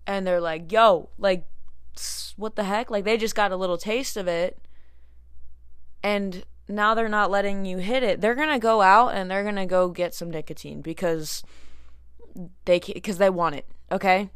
And 0.07 0.27
they're 0.27 0.41
like 0.41 0.71
yo 0.71 1.09
like 1.19 1.47
what 2.37 2.57
the 2.57 2.65
heck? 2.65 2.91
Like 2.91 3.05
they 3.05 3.17
just 3.17 3.35
got 3.35 3.53
a 3.53 3.57
little 3.57 3.79
taste 3.79 4.17
of 4.17 4.29
it 4.29 4.59
and 6.03 6.45
now 6.69 6.95
they're 6.95 7.09
not 7.09 7.31
letting 7.31 7.65
you 7.65 7.79
hit 7.79 8.03
it, 8.03 8.21
they're 8.21 8.35
going 8.35 8.51
to 8.51 8.59
go 8.59 8.83
out 8.83 9.15
and 9.15 9.31
they're 9.31 9.43
going 9.43 9.57
to 9.57 9.67
go 9.67 9.89
get 9.89 10.15
some 10.15 10.31
nicotine 10.31 10.81
because 10.81 11.43
they 12.65 12.79
because 12.79 13.19
they 13.19 13.31
want 13.31 13.55
it, 13.55 13.67
okay? 13.91 14.31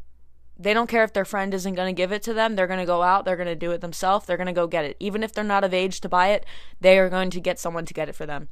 They 0.59 0.75
don't 0.75 0.89
care 0.89 1.05
if 1.05 1.13
their 1.13 1.25
friend 1.25 1.55
isn't 1.55 1.75
going 1.75 1.95
to 1.95 1.99
give 1.99 2.13
it 2.13 2.23
to 2.25 2.35
them. 2.35 2.55
They're 2.55 2.67
going 2.67 2.81
to 2.81 2.87
go 2.87 3.03
out, 3.03 3.25
they're 3.25 3.37
going 3.37 3.49
to 3.49 3.57
do 3.57 3.73
it 3.73 3.81
themselves, 3.81 4.27
they're 4.27 4.37
going 4.37 4.47
to 4.47 4.53
go 4.53 4.67
get 4.67 4.85
it. 4.85 4.97
Even 5.01 5.23
if 5.23 5.33
they're 5.33 5.43
not 5.43 5.65
of 5.65 5.75
age 5.75 6.01
to 6.03 6.09
buy 6.09 6.29
it, 6.29 6.45
they 6.81 6.99
are 6.99 7.09
going 7.09 7.31
to 7.31 7.41
get 7.41 7.59
someone 7.59 7.87
to 7.87 7.95
get 7.95 8.09
it 8.09 8.15
for 8.15 8.27
them. 8.27 8.49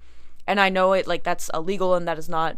And 0.46 0.58
I 0.58 0.70
know 0.70 0.94
it 0.94 1.06
like 1.06 1.24
that's 1.24 1.50
illegal 1.52 1.94
and 1.94 2.08
that 2.08 2.18
is 2.18 2.28
not, 2.28 2.56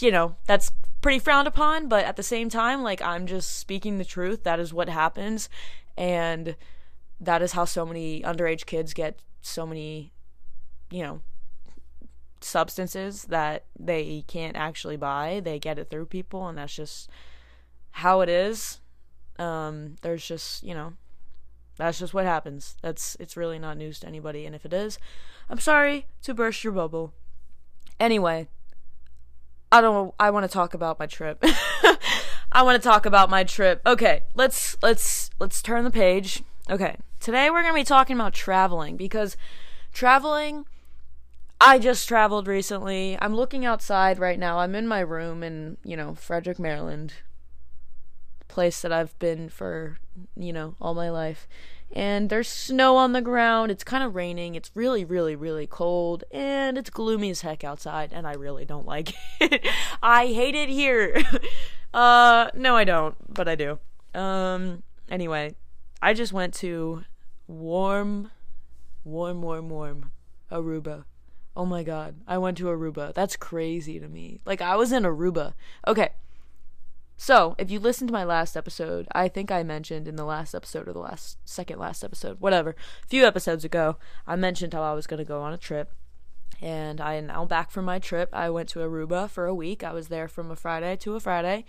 you 0.00 0.10
know, 0.10 0.36
that's 0.46 0.70
pretty 1.00 1.18
frowned 1.18 1.48
upon, 1.48 1.88
but 1.88 2.04
at 2.04 2.16
the 2.16 2.22
same 2.22 2.50
time, 2.50 2.82
like 2.82 3.00
I'm 3.00 3.26
just 3.26 3.58
speaking 3.58 3.96
the 3.96 4.04
truth. 4.04 4.44
That 4.44 4.60
is 4.60 4.74
what 4.74 4.88
happens 4.88 5.48
and 5.96 6.54
that 7.20 7.40
is 7.40 7.52
how 7.52 7.64
so 7.64 7.86
many 7.86 8.20
underage 8.22 8.66
kids 8.66 8.92
get 8.92 9.20
so 9.40 9.66
many 9.66 10.12
you 10.92 11.02
know, 11.02 11.20
substances 12.40 13.24
that 13.24 13.64
they 13.78 14.24
can't 14.26 14.56
actually 14.56 14.96
buy. 14.96 15.40
They 15.42 15.58
get 15.58 15.78
it 15.78 15.90
through 15.90 16.06
people, 16.06 16.46
and 16.46 16.58
that's 16.58 16.74
just 16.74 17.08
how 17.92 18.20
it 18.20 18.28
is. 18.28 18.80
Um, 19.38 19.96
there's 20.02 20.26
just, 20.26 20.62
you 20.62 20.74
know, 20.74 20.92
that's 21.76 21.98
just 21.98 22.14
what 22.14 22.24
happens. 22.24 22.76
That's 22.82 23.16
it's 23.18 23.36
really 23.36 23.58
not 23.58 23.78
news 23.78 24.00
to 24.00 24.06
anybody, 24.06 24.44
and 24.44 24.54
if 24.54 24.66
it 24.66 24.72
is, 24.72 24.98
I'm 25.48 25.58
sorry 25.58 26.06
to 26.22 26.34
burst 26.34 26.62
your 26.62 26.72
bubble. 26.72 27.14
Anyway, 27.98 28.48
I 29.70 29.80
don't. 29.80 30.14
I 30.20 30.30
want 30.30 30.44
to 30.44 30.52
talk 30.52 30.74
about 30.74 30.98
my 30.98 31.06
trip. 31.06 31.42
I 32.52 32.62
want 32.62 32.80
to 32.80 32.86
talk 32.86 33.06
about 33.06 33.30
my 33.30 33.44
trip. 33.44 33.80
Okay, 33.86 34.22
let's 34.34 34.76
let's 34.82 35.30
let's 35.40 35.62
turn 35.62 35.84
the 35.84 35.90
page. 35.90 36.42
Okay, 36.68 36.96
today 37.20 37.50
we're 37.50 37.62
gonna 37.62 37.74
be 37.74 37.84
talking 37.84 38.16
about 38.16 38.34
traveling 38.34 38.96
because 38.96 39.36
traveling 39.92 40.66
I 41.64 41.78
just 41.78 42.08
traveled 42.08 42.48
recently. 42.48 43.16
I'm 43.20 43.36
looking 43.36 43.64
outside 43.64 44.18
right 44.18 44.38
now. 44.38 44.58
I'm 44.58 44.74
in 44.74 44.88
my 44.88 44.98
room 44.98 45.44
in, 45.44 45.76
you 45.84 45.96
know, 45.96 46.16
Frederick, 46.16 46.58
Maryland. 46.58 47.14
Place 48.48 48.82
that 48.82 48.92
I've 48.92 49.16
been 49.20 49.48
for, 49.48 49.98
you 50.36 50.52
know, 50.52 50.74
all 50.80 50.92
my 50.92 51.08
life. 51.08 51.46
And 51.92 52.30
there's 52.30 52.48
snow 52.48 52.96
on 52.96 53.12
the 53.12 53.20
ground. 53.20 53.70
It's 53.70 53.84
kind 53.84 54.02
of 54.02 54.16
raining. 54.16 54.56
It's 54.56 54.72
really, 54.74 55.04
really, 55.04 55.36
really 55.36 55.68
cold. 55.68 56.24
And 56.32 56.76
it's 56.76 56.90
gloomy 56.90 57.30
as 57.30 57.42
heck 57.42 57.62
outside. 57.62 58.12
And 58.12 58.26
I 58.26 58.32
really 58.32 58.64
don't 58.64 58.84
like 58.84 59.14
it. 59.40 59.64
I 60.02 60.26
hate 60.26 60.56
it 60.56 60.68
here. 60.68 61.22
uh, 61.94 62.50
no, 62.54 62.74
I 62.74 62.82
don't. 62.82 63.14
But 63.32 63.48
I 63.48 63.54
do. 63.54 63.78
Um, 64.18 64.82
anyway, 65.08 65.54
I 66.02 66.12
just 66.12 66.32
went 66.32 66.54
to 66.54 67.04
warm, 67.46 68.32
warm, 69.04 69.42
warm, 69.42 69.68
warm 69.68 70.10
Aruba. 70.50 71.04
Oh 71.56 71.66
my 71.66 71.82
god, 71.82 72.16
I 72.26 72.38
went 72.38 72.56
to 72.58 72.64
Aruba. 72.64 73.12
That's 73.12 73.36
crazy 73.36 73.98
to 74.00 74.08
me. 74.08 74.40
Like 74.44 74.60
I 74.60 74.76
was 74.76 74.92
in 74.92 75.02
Aruba. 75.02 75.54
Okay. 75.86 76.10
So, 77.18 77.54
if 77.56 77.70
you 77.70 77.78
listened 77.78 78.08
to 78.08 78.12
my 78.12 78.24
last 78.24 78.56
episode, 78.56 79.06
I 79.12 79.28
think 79.28 79.52
I 79.52 79.62
mentioned 79.62 80.08
in 80.08 80.16
the 80.16 80.24
last 80.24 80.54
episode 80.54 80.88
or 80.88 80.92
the 80.92 80.98
last 80.98 81.38
second 81.44 81.78
last 81.78 82.02
episode, 82.02 82.40
whatever, 82.40 82.70
a 83.04 83.06
few 83.06 83.24
episodes 83.24 83.64
ago, 83.64 83.96
I 84.26 84.34
mentioned 84.34 84.74
how 84.74 84.82
I 84.82 84.94
was 84.94 85.06
going 85.06 85.18
to 85.18 85.24
go 85.24 85.40
on 85.40 85.52
a 85.52 85.58
trip. 85.58 85.92
And 86.60 87.00
I 87.00 87.14
am 87.14 87.26
now 87.26 87.44
back 87.44 87.70
from 87.70 87.84
my 87.84 87.98
trip. 88.00 88.28
I 88.32 88.50
went 88.50 88.68
to 88.70 88.80
Aruba 88.80 89.30
for 89.30 89.46
a 89.46 89.54
week. 89.54 89.84
I 89.84 89.92
was 89.92 90.08
there 90.08 90.26
from 90.26 90.50
a 90.50 90.56
Friday 90.56 90.96
to 90.96 91.14
a 91.14 91.20
Friday, 91.20 91.64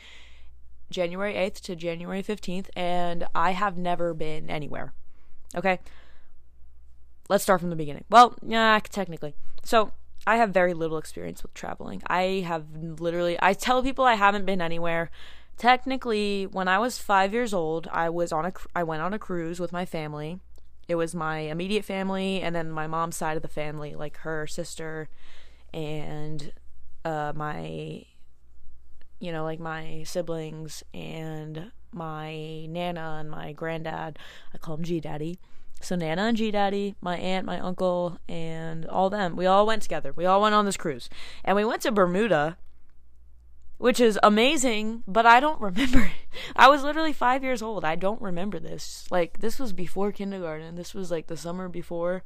January 0.90 1.34
8th 1.36 1.62
to 1.62 1.76
January 1.76 2.24
15th, 2.24 2.70
and 2.76 3.28
I 3.36 3.52
have 3.52 3.78
never 3.78 4.14
been 4.14 4.50
anywhere. 4.50 4.94
Okay? 5.56 5.80
Let's 7.30 7.44
start 7.44 7.62
from 7.62 7.70
the 7.70 7.76
beginning. 7.76 8.04
Well, 8.10 8.36
yeah, 8.46 8.80
technically. 8.90 9.36
So, 9.64 9.92
I 10.26 10.38
have 10.38 10.52
very 10.52 10.74
little 10.74 10.98
experience 10.98 11.44
with 11.44 11.54
traveling. 11.54 12.02
I 12.08 12.44
have 12.46 12.66
literally, 12.74 13.38
I 13.42 13.54
tell 13.54 13.84
people 13.84 14.06
I 14.06 14.14
haven't 14.14 14.46
been 14.46 14.62
anywhere. 14.62 15.12
Technically, 15.58 16.46
when 16.46 16.68
I 16.68 16.80
was 16.80 16.98
five 16.98 17.34
years 17.34 17.54
old, 17.54 17.88
I 17.92 18.10
was 18.10 18.32
on 18.32 18.46
a, 18.46 18.54
I 18.74 18.84
went 18.84 19.02
on 19.02 19.14
a 19.14 19.20
cruise 19.20 19.60
with 19.60 19.74
my 19.74 19.86
family 19.86 20.40
it 20.88 20.96
was 20.96 21.16
my 21.16 21.40
immediate 21.40 21.86
family 21.86 22.42
and 22.42 22.56
then 22.56 22.70
my 22.70 22.88
mom's 22.88 23.16
side 23.16 23.38
of 23.38 23.42
the 23.42 23.48
family, 23.48 23.96
like 23.96 24.18
her 24.18 24.48
sister 24.48 25.10
and 25.74 26.52
uh, 27.06 27.34
my, 27.36 28.04
you 29.20 29.32
know, 29.32 29.44
like 29.44 29.60
my 29.60 30.04
siblings 30.06 30.84
and 30.94 31.72
my 31.92 32.66
nana 32.66 33.18
and 33.20 33.30
my 33.30 33.54
granddad. 33.54 34.20
I 34.54 34.58
call 34.58 34.76
him 34.76 34.84
G 34.84 35.00
Daddy. 35.00 35.40
So 35.84 35.96
Nana 35.96 36.24
and 36.24 36.38
G 36.38 36.52
Daddy, 36.52 36.96
my 37.02 37.18
aunt, 37.18 37.46
my 37.46 37.60
uncle, 37.60 38.20
and 38.28 38.86
all 38.86 39.10
them. 39.10 39.36
We 39.36 39.46
all 39.46 39.66
went 39.66 39.82
together. 39.82 40.14
We 40.16 40.26
all 40.26 40.42
went 40.42 40.56
on 40.56 40.66
this 40.66 40.78
cruise, 40.78 41.10
and 41.44 41.56
we 41.56 41.66
went 41.66 41.82
to 41.84 41.92
Bermuda 41.92 42.58
which 43.84 44.00
is 44.00 44.18
amazing, 44.24 45.04
but 45.06 45.26
I 45.26 45.42
don't 45.42 45.60
remember. 45.70 46.10
I 46.56 46.70
was 46.70 46.84
literally 46.84 47.12
five 47.12 47.44
years 47.44 47.62
old. 47.62 47.84
I 47.84 47.96
don't 47.96 48.22
remember 48.22 48.58
this. 48.58 49.06
Like, 49.12 49.40
this 49.40 49.60
was 49.60 49.74
before 49.74 50.14
kindergarten. 50.14 50.76
This 50.76 50.94
was 50.94 51.12
like 51.12 51.28
the 51.28 51.36
summer 51.36 51.68
before. 51.68 52.24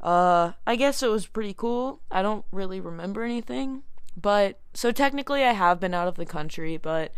Uh, 0.00 0.52
I 0.64 0.76
guess 0.76 1.02
it 1.02 1.10
was 1.10 1.26
pretty 1.26 1.52
cool. 1.52 2.00
I 2.12 2.22
don't 2.22 2.44
really 2.52 2.80
remember 2.80 3.24
anything. 3.24 3.82
But, 4.16 4.60
so 4.72 4.92
technically, 4.92 5.42
I 5.42 5.50
have 5.50 5.80
been 5.80 5.94
out 5.94 6.06
of 6.06 6.14
the 6.14 6.26
country, 6.26 6.76
but 6.76 7.12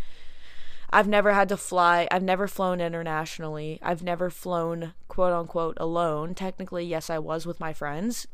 I've 0.90 1.08
never 1.08 1.32
had 1.32 1.48
to 1.48 1.56
fly. 1.56 2.06
I've 2.10 2.22
never 2.22 2.46
flown 2.46 2.80
internationally. 2.80 3.78
I've 3.82 4.02
never 4.02 4.30
flown, 4.30 4.94
quote 5.08 5.32
unquote, 5.32 5.76
alone. 5.80 6.34
Technically, 6.34 6.84
yes, 6.84 7.10
I 7.10 7.18
was 7.18 7.46
with 7.46 7.60
my 7.60 7.72
friends. 7.72 8.26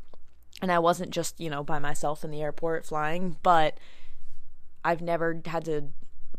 And 0.61 0.71
I 0.71 0.79
wasn't 0.79 1.11
just, 1.11 1.39
you 1.39 1.49
know, 1.49 1.63
by 1.63 1.79
myself 1.79 2.23
in 2.23 2.29
the 2.29 2.41
airport 2.41 2.85
flying, 2.85 3.37
but 3.41 3.79
I've 4.83 5.01
never 5.01 5.41
had 5.45 5.65
to 5.65 5.89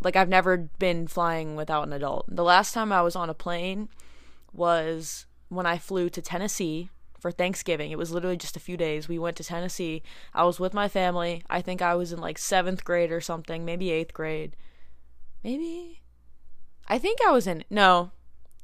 like 0.05 0.17
I've 0.17 0.29
never 0.29 0.57
been 0.57 1.07
flying 1.07 1.57
without 1.57 1.87
an 1.87 1.93
adult. 1.93 2.27
The 2.29 2.45
last 2.45 2.75
time 2.75 2.93
I 2.93 3.03
was 3.03 3.17
on 3.17 3.31
a 3.31 3.35
plane 3.35 3.89
was 4.53 5.27
when 5.49 5.67
I 5.67 5.79
flew 5.79 6.09
to 6.11 6.23
Tennessee 6.23 6.91
for 7.19 7.31
Thanksgiving. 7.31 7.93
It 7.93 7.99
was 7.99 8.11
literally 8.11 8.37
just 8.37 8.57
a 8.57 8.61
few 8.61 8.77
days. 8.77 9.09
We 9.09 9.19
went 9.19 9.37
to 9.37 9.45
Tennessee. 9.45 10.03
I 10.35 10.45
was 10.45 10.59
with 10.59 10.75
my 10.75 10.89
family. 10.89 11.45
I 11.49 11.63
think 11.63 11.81
I 11.81 11.95
was 11.95 12.13
in 12.13 12.21
like 12.21 12.37
7th 12.37 12.83
grade 12.85 13.13
or 13.13 13.21
something, 13.21 13.65
maybe 13.65 13.87
8th 13.87 14.13
grade. 14.13 14.57
Maybe 15.45 16.02
I 16.89 16.99
think 16.99 17.19
I 17.27 17.31
was 17.31 17.47
in 17.47 17.65
no. 17.71 18.11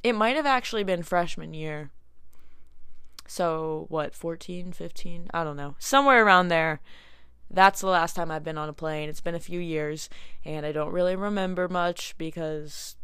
It 0.02 0.14
might 0.14 0.36
have 0.36 0.46
actually 0.46 0.84
been 0.84 1.02
freshman 1.02 1.54
year. 1.54 1.90
So, 3.26 3.86
what, 3.88 4.14
14, 4.14 4.72
15? 4.72 5.28
I 5.34 5.44
don't 5.44 5.56
know. 5.56 5.74
Somewhere 5.78 6.24
around 6.24 6.48
there 6.48 6.80
that's 7.50 7.80
the 7.80 7.86
last 7.86 8.14
time 8.14 8.30
I've 8.30 8.44
been 8.44 8.58
on 8.58 8.68
a 8.68 8.74
plane. 8.74 9.08
It's 9.08 9.20
been 9.20 9.34
a 9.34 9.40
few 9.40 9.60
years, 9.60 10.08
and 10.44 10.66
I 10.66 10.72
don't 10.72 10.92
really 10.92 11.16
remember 11.16 11.68
much 11.68 12.14
because 12.18 12.96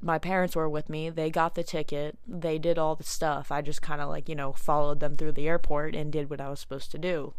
my 0.00 0.18
parents 0.18 0.56
were 0.56 0.68
with 0.68 0.88
me. 0.88 1.10
They 1.10 1.30
got 1.30 1.54
the 1.54 1.62
ticket, 1.62 2.18
they 2.26 2.58
did 2.58 2.78
all 2.78 2.96
the 2.96 3.04
stuff. 3.04 3.52
I 3.52 3.60
just 3.60 3.82
kind 3.82 4.00
of 4.00 4.08
like, 4.08 4.28
you 4.28 4.34
know, 4.34 4.52
followed 4.52 5.00
them 5.00 5.16
through 5.16 5.32
the 5.32 5.46
airport 5.46 5.94
and 5.94 6.12
did 6.12 6.30
what 6.30 6.40
I 6.40 6.48
was 6.48 6.60
supposed 6.60 6.90
to 6.92 6.98
do. 6.98 7.34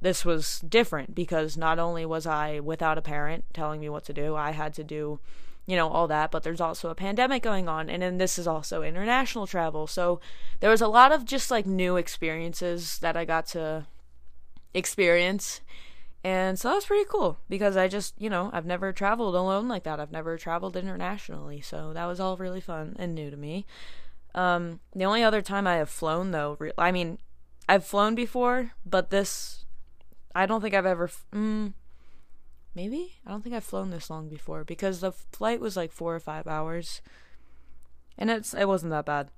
This 0.00 0.24
was 0.24 0.60
different 0.60 1.14
because 1.14 1.56
not 1.56 1.78
only 1.78 2.06
was 2.06 2.26
I 2.26 2.60
without 2.60 2.98
a 2.98 3.02
parent 3.02 3.44
telling 3.52 3.80
me 3.80 3.88
what 3.88 4.04
to 4.04 4.12
do, 4.12 4.36
I 4.36 4.52
had 4.52 4.74
to 4.74 4.84
do, 4.84 5.20
you 5.66 5.76
know, 5.76 5.88
all 5.88 6.06
that, 6.06 6.30
but 6.30 6.42
there's 6.42 6.60
also 6.60 6.90
a 6.90 6.94
pandemic 6.94 7.42
going 7.42 7.68
on, 7.68 7.90
and 7.90 8.02
then 8.02 8.18
this 8.18 8.38
is 8.38 8.46
also 8.46 8.82
international 8.82 9.46
travel. 9.46 9.86
So 9.86 10.20
there 10.60 10.70
was 10.70 10.80
a 10.80 10.88
lot 10.88 11.12
of 11.12 11.24
just 11.24 11.50
like 11.50 11.66
new 11.66 11.96
experiences 11.96 12.98
that 13.00 13.16
I 13.16 13.24
got 13.24 13.46
to 13.48 13.86
experience. 14.74 15.60
And 16.22 16.58
so 16.58 16.68
that 16.68 16.74
was 16.74 16.86
pretty 16.86 17.08
cool 17.08 17.38
because 17.48 17.76
I 17.76 17.88
just, 17.88 18.14
you 18.20 18.30
know, 18.30 18.50
I've 18.52 18.66
never 18.66 18.92
traveled 18.92 19.34
alone 19.34 19.68
like 19.68 19.84
that. 19.84 20.00
I've 20.00 20.10
never 20.10 20.36
traveled 20.36 20.76
internationally. 20.76 21.60
So 21.60 21.92
that 21.92 22.06
was 22.06 22.18
all 22.18 22.36
really 22.36 22.60
fun 22.60 22.96
and 22.98 23.14
new 23.14 23.30
to 23.30 23.36
me. 23.36 23.64
Um, 24.34 24.80
the 24.94 25.04
only 25.04 25.22
other 25.22 25.40
time 25.40 25.66
I 25.66 25.76
have 25.76 25.88
flown, 25.88 26.30
though, 26.30 26.56
re- 26.58 26.72
I 26.76 26.92
mean, 26.92 27.18
I've 27.68 27.84
flown 27.84 28.14
before, 28.14 28.72
but 28.84 29.10
this, 29.10 29.64
I 30.34 30.46
don't 30.46 30.60
think 30.60 30.74
I've 30.74 30.84
ever, 30.84 31.04
f- 31.04 31.24
mm, 31.32 31.72
maybe? 32.76 33.14
I 33.26 33.30
don't 33.30 33.42
think 33.42 33.56
I've 33.56 33.64
flown 33.64 33.90
this 33.90 34.10
long 34.10 34.28
before 34.28 34.62
because 34.62 35.00
the 35.00 35.10
flight 35.10 35.60
was 35.60 35.76
like 35.76 35.90
four 35.90 36.14
or 36.14 36.20
five 36.20 36.46
hours. 36.46 37.00
And 38.18 38.30
it's, 38.30 38.54
it 38.54 38.68
wasn't 38.68 38.90
that 38.90 39.06
bad. 39.06 39.30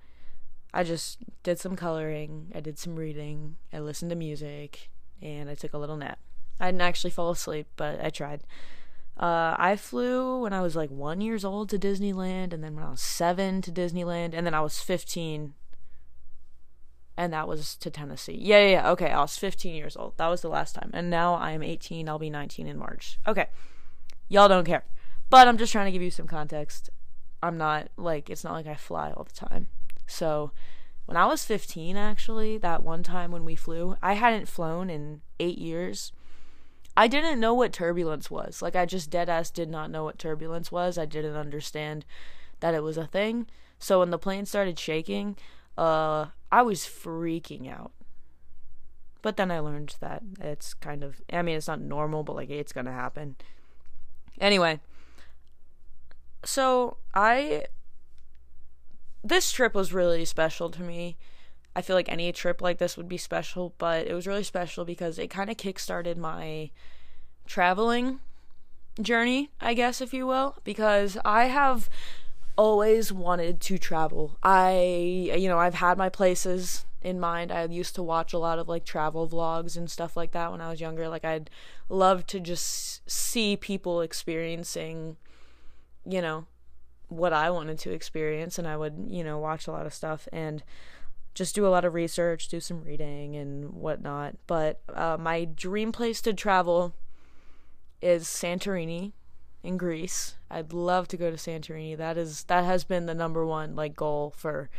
I 0.75 0.85
just 0.85 1.19
did 1.43 1.59
some 1.59 1.77
coloring, 1.77 2.53
I 2.55 2.61
did 2.61 2.79
some 2.79 2.97
reading, 2.97 3.57
I 3.73 3.79
listened 3.79 4.11
to 4.11 4.17
music, 4.17 4.91
and 5.23 5.49
I 5.49 5.55
took 5.55 5.73
a 5.73 5.79
little 5.79 5.97
nap. 5.97 6.19
I 6.61 6.67
didn't 6.67 6.83
actually 6.83 7.11
fall 7.11 7.31
asleep, 7.31 7.69
but 7.77 8.05
I 8.05 8.11
tried. 8.11 8.43
Uh, 9.17 9.57
I 9.59 9.77
flew 9.77 10.43
when 10.43 10.53
I 10.53 10.61
was 10.61 10.77
like 10.77 10.91
one 10.91 11.21
years 11.21 11.45
old 11.45 11.71
to 11.71 11.79
Disneyland, 11.79 12.53
and 12.53 12.63
then 12.63 12.75
when 12.75 12.85
I 12.85 12.91
was 12.91 13.01
seven 13.01 13.63
to 13.63 13.73
Disneyland, 13.73 14.35
and 14.35 14.47
then 14.47 14.55
I 14.55 14.61
was 14.61 14.81
15, 14.81 15.55
and 17.19 17.33
that 17.33 17.49
was 17.49 17.75
to 17.75 17.91
Tennessee. 17.91 18.39
Yeah, 18.41 18.61
yeah, 18.61 18.71
yeah. 18.71 18.91
Okay, 18.93 19.11
I 19.11 19.21
was 19.21 19.37
15 19.37 19.75
years 19.75 19.97
old. 19.97 20.17
That 20.19 20.29
was 20.29 20.41
the 20.41 20.49
last 20.49 20.77
time. 20.77 20.91
And 20.95 21.11
now 21.11 21.35
I 21.35 21.51
am 21.51 21.65
18. 21.65 22.09
I'll 22.09 22.17
be 22.17 22.31
19 22.31 22.69
in 22.69 22.79
March. 22.79 23.19
Okay. 23.27 23.49
Y'all 24.29 24.47
don't 24.47 24.65
care. 24.65 24.85
But 25.29 25.49
I'm 25.49 25.59
just 25.59 25.73
trying 25.73 25.87
to 25.87 25.91
give 25.91 26.01
you 26.01 26.13
some 26.13 26.29
context. 26.29 26.91
I'm 27.43 27.59
not 27.59 27.89
like, 27.97 28.31
it's 28.31 28.45
not 28.45 28.53
like 28.53 28.69
I 28.69 28.77
fly 28.77 29.11
all 29.11 29.25
the 29.25 29.35
time. 29.35 29.67
So, 30.07 30.53
when 31.07 31.17
I 31.17 31.27
was 31.27 31.45
15, 31.45 31.97
actually, 31.97 32.57
that 32.59 32.85
one 32.85 33.03
time 33.03 33.33
when 33.33 33.45
we 33.45 33.57
flew, 33.57 33.97
I 34.01 34.13
hadn't 34.13 34.47
flown 34.47 34.89
in 34.89 35.21
eight 35.41 35.59
years. 35.59 36.13
I 36.97 37.09
didn't 37.09 37.41
know 37.41 37.53
what 37.53 37.73
turbulence 37.73 38.31
was. 38.31 38.63
Like, 38.63 38.77
I 38.77 38.87
just 38.87 39.11
dead 39.11 39.29
ass 39.29 39.51
did 39.51 39.69
not 39.69 39.91
know 39.91 40.05
what 40.05 40.21
turbulence 40.21 40.71
was. 40.71 40.97
I 40.97 41.05
didn't 41.05 41.37
understand 41.37 42.05
that 42.61 42.75
it 42.75 42.83
was 42.85 42.97
a 42.97 43.07
thing. 43.09 43.49
So 43.81 43.99
when 44.01 44.11
the 44.11 44.19
plane 44.19 44.47
started 44.47 44.79
shaking, 44.79 45.37
uh, 45.77 46.27
I 46.51 46.63
was 46.63 46.81
freaking 46.81 47.71
out. 47.71 47.93
But 49.21 49.37
then 49.37 49.51
I 49.51 49.59
learned 49.59 49.97
that 50.01 50.23
it's 50.41 50.75
kind 50.75 51.03
of, 51.03 51.21
I 51.33 51.43
mean, 51.43 51.57
it's 51.57 51.69
not 51.69 51.81
normal, 51.81 52.23
but 52.23 52.37
like 52.37 52.51
it's 52.51 52.73
gonna 52.73 52.93
happen. 52.93 53.37
Anyway, 54.41 54.81
so 56.45 56.99
I 57.15 57.65
this 59.25 59.51
trip 59.51 59.75
was 59.75 59.93
really 59.93 60.25
special 60.25 60.71
to 60.71 60.83
me. 60.83 61.17
I 61.75 61.83
feel 61.83 61.97
like 61.97 62.09
any 62.09 62.33
trip 62.33 62.63
like 62.63 62.79
this 62.79 62.97
would 62.97 63.09
be 63.09 63.19
special, 63.19 63.75
but 63.79 64.07
it 64.07 64.15
was 64.15 64.27
really 64.27 64.45
special 64.45 64.85
because 64.85 65.19
it 65.19 65.29
kind 65.29 65.51
of 65.51 65.57
kickstarted 65.57 66.17
my 66.17 66.71
traveling 67.47 68.21
journey, 69.01 69.51
I 69.61 69.75
guess, 69.75 70.01
if 70.01 70.13
you 70.13 70.27
will, 70.27 70.57
because 70.65 71.19
I 71.25 71.45
have 71.45 71.89
always 72.59 73.13
wanted 73.13 73.61
to 73.61 73.79
travel. 73.79 74.37
I, 74.43 75.33
you 75.39 75.49
know, 75.49 75.59
I've 75.59 75.75
had 75.75 75.97
my 75.97 76.09
places 76.09 76.85
in 77.01 77.21
mind. 77.21 77.53
I 77.53 77.65
used 77.65 77.95
to 77.95 78.03
watch 78.03 78.33
a 78.33 78.39
lot 78.39 78.59
of 78.59 78.69
like 78.69 78.85
travel 78.85 79.29
vlogs 79.29 79.77
and 79.77 79.89
stuff 79.89 80.17
like 80.17 80.33
that 80.33 80.51
when 80.51 80.61
I 80.61 80.69
was 80.69 80.81
younger. 80.81 81.09
Like, 81.09 81.25
I'd 81.25 81.49
love 81.89 82.27
to 82.27 82.41
just 82.41 83.09
see 83.09 83.57
people 83.57 84.01
experiencing, 84.01 85.17
you 86.05 86.21
know, 86.21 86.47
what 87.07 87.33
I 87.33 87.49
wanted 87.49 87.79
to 87.79 87.93
experience, 87.93 88.59
and 88.59 88.67
I 88.67 88.77
would, 88.77 89.07
you 89.09 89.23
know, 89.23 89.39
watch 89.39 89.69
a 89.69 89.73
lot 89.73 89.87
of 89.87 89.95
stuff 89.95 90.29
and 90.33 90.63
just 91.35 91.55
do 91.55 91.65
a 91.65 91.71
lot 91.71 91.85
of 91.85 91.95
research, 91.95 92.49
do 92.49 92.59
some 92.59 92.83
reading 92.83 93.37
and 93.37 93.73
whatnot. 93.73 94.35
But 94.49 94.81
uh, 94.93 95.17
my 95.19 95.45
dream 95.45 95.93
place 95.93 96.21
to 96.23 96.35
travel 96.35 96.93
is 98.03 98.25
Santorini 98.25 99.13
in 99.63 99.77
Greece. 99.77 100.37
I'd 100.51 100.73
love 100.73 101.09
to 101.09 101.17
go 101.17 101.31
to 101.31 101.37
Santorini. 101.37 101.97
That 101.97 102.17
is 102.17 102.45
that 102.45 102.65
has 102.65 102.85
been 102.85 103.07
the 103.07 103.15
number 103.15 103.45
one 103.45 103.75
like 103.77 103.95
goal 103.97 104.33
for 104.37 104.71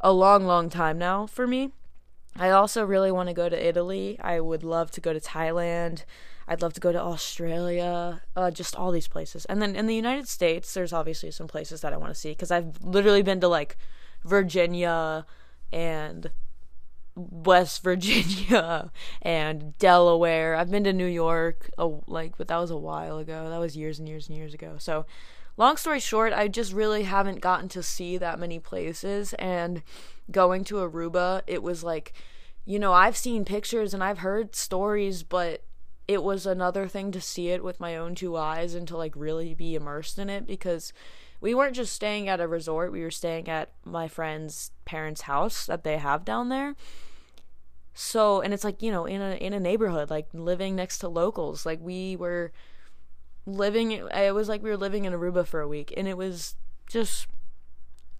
a 0.00 0.12
long, 0.12 0.46
long 0.46 0.68
time 0.68 0.98
now 0.98 1.26
for 1.26 1.46
me. 1.46 1.70
I 2.36 2.50
also 2.50 2.84
really 2.84 3.12
want 3.12 3.28
to 3.28 3.34
go 3.34 3.48
to 3.48 3.66
Italy. 3.66 4.18
I 4.20 4.40
would 4.40 4.64
love 4.64 4.90
to 4.92 5.00
go 5.00 5.12
to 5.12 5.20
Thailand. 5.20 6.04
I'd 6.46 6.62
love 6.62 6.74
to 6.74 6.80
go 6.80 6.92
to 6.92 7.00
Australia, 7.00 8.22
uh, 8.36 8.50
just 8.50 8.76
all 8.76 8.90
these 8.90 9.08
places. 9.08 9.46
And 9.46 9.62
then 9.62 9.74
in 9.74 9.86
the 9.86 9.94
United 9.94 10.28
States, 10.28 10.74
there's 10.74 10.92
obviously 10.92 11.30
some 11.30 11.46
places 11.46 11.80
that 11.80 11.92
I 11.92 11.96
want 11.96 12.12
to 12.12 12.18
see 12.18 12.30
because 12.30 12.50
I've 12.50 12.82
literally 12.82 13.22
been 13.22 13.40
to 13.40 13.48
like 13.48 13.78
Virginia 14.24 15.24
and 15.72 16.30
West 17.14 17.82
Virginia 17.82 18.90
and 19.22 19.76
Delaware. 19.78 20.56
I've 20.56 20.70
been 20.70 20.84
to 20.84 20.92
New 20.92 21.06
York, 21.06 21.70
oh, 21.78 22.02
like, 22.06 22.36
but 22.36 22.48
that 22.48 22.58
was 22.58 22.70
a 22.70 22.76
while 22.76 23.18
ago. 23.18 23.50
That 23.50 23.60
was 23.60 23.76
years 23.76 23.98
and 23.98 24.08
years 24.08 24.28
and 24.28 24.36
years 24.36 24.54
ago. 24.54 24.76
So, 24.78 25.06
long 25.56 25.76
story 25.76 26.00
short, 26.00 26.32
I 26.32 26.48
just 26.48 26.72
really 26.72 27.04
haven't 27.04 27.40
gotten 27.40 27.68
to 27.70 27.82
see 27.82 28.18
that 28.18 28.38
many 28.38 28.58
places. 28.58 29.32
And 29.34 29.82
going 30.30 30.64
to 30.64 30.76
Aruba, 30.76 31.42
it 31.46 31.62
was 31.62 31.84
like 31.84 32.14
you 32.64 32.78
know, 32.78 32.92
I've 32.92 33.16
seen 33.16 33.44
pictures 33.44 33.92
and 33.92 34.02
I've 34.02 34.18
heard 34.18 34.56
stories, 34.56 35.22
but 35.22 35.62
it 36.08 36.22
was 36.22 36.46
another 36.46 36.88
thing 36.88 37.12
to 37.12 37.20
see 37.20 37.48
it 37.48 37.62
with 37.62 37.80
my 37.80 37.96
own 37.96 38.14
two 38.14 38.36
eyes 38.36 38.74
and 38.74 38.86
to 38.88 38.96
like 38.96 39.12
really 39.16 39.54
be 39.54 39.74
immersed 39.74 40.18
in 40.18 40.30
it 40.30 40.46
because 40.46 40.92
we 41.44 41.54
weren't 41.54 41.76
just 41.76 41.92
staying 41.92 42.26
at 42.26 42.40
a 42.40 42.48
resort, 42.48 42.90
we 42.90 43.02
were 43.02 43.10
staying 43.10 43.50
at 43.50 43.70
my 43.84 44.08
friend's 44.08 44.70
parents' 44.86 45.20
house 45.20 45.66
that 45.66 45.84
they 45.84 45.98
have 45.98 46.24
down 46.24 46.48
there. 46.48 46.74
So, 47.92 48.40
and 48.40 48.54
it's 48.54 48.64
like, 48.64 48.80
you 48.80 48.90
know, 48.90 49.04
in 49.04 49.20
a 49.20 49.34
in 49.34 49.52
a 49.52 49.60
neighborhood, 49.60 50.08
like 50.08 50.26
living 50.32 50.74
next 50.74 51.00
to 51.00 51.08
locals. 51.08 51.66
Like 51.66 51.80
we 51.82 52.16
were 52.16 52.50
living 53.44 53.92
it 53.92 54.34
was 54.34 54.48
like 54.48 54.62
we 54.62 54.70
were 54.70 54.78
living 54.78 55.04
in 55.04 55.12
Aruba 55.12 55.46
for 55.46 55.60
a 55.60 55.68
week 55.68 55.92
and 55.94 56.08
it 56.08 56.16
was 56.16 56.54
just 56.88 57.26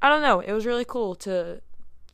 I 0.03 0.11
don't 0.11 0.21
know, 0.21 0.41
it 0.41 0.53
was 0.53 0.67
really 0.67 0.85
cool 0.85 1.15
to 1.15 1.63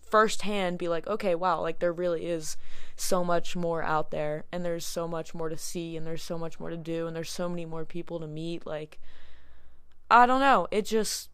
firsthand 0.09 0.79
be 0.79 0.87
like, 0.87 1.09
okay, 1.09 1.35
wow, 1.35 1.61
like 1.61 1.81
there 1.81 1.93
really 1.93 2.27
is 2.27 2.57
so 2.95 3.25
much 3.25 3.57
more 3.57 3.83
out 3.83 4.13
there 4.13 4.45
and 4.53 4.65
there's 4.65 4.87
so 4.87 5.09
much 5.09 5.35
more 5.35 5.49
to 5.49 5.57
see 5.57 5.97
and 5.97 6.07
there's 6.07 6.23
so 6.23 6.39
much 6.39 6.61
more 6.61 6.71
to 6.71 6.77
do 6.77 7.09
and 7.09 7.17
there's 7.17 7.33
so 7.33 7.49
many 7.49 7.67
more 7.67 7.85
people 7.85 8.21
to 8.21 8.29
meet 8.29 8.65
like 8.65 9.01
I 10.11 10.27
don't 10.27 10.41
know, 10.41 10.67
it 10.71 10.85
just 10.87 11.29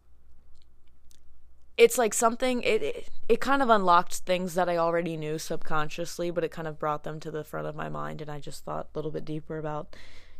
it's 1.77 1.97
like 1.97 2.13
something 2.13 2.63
it, 2.63 2.81
it 2.81 3.09
it 3.29 3.41
kind 3.41 3.61
of 3.61 3.69
unlocked 3.69 4.15
things 4.19 4.55
that 4.55 4.69
I 4.69 4.77
already 4.77 5.17
knew 5.17 5.37
subconsciously, 5.37 6.31
but 6.31 6.43
it 6.43 6.51
kind 6.51 6.67
of 6.67 6.79
brought 6.79 7.03
them 7.03 7.19
to 7.21 7.31
the 7.31 7.43
front 7.43 7.67
of 7.67 7.75
my 7.75 7.89
mind 7.89 8.21
and 8.21 8.31
I 8.31 8.39
just 8.39 8.63
thought 8.63 8.89
a 8.93 8.97
little 8.97 9.11
bit 9.11 9.25
deeper 9.25 9.57
about 9.57 9.95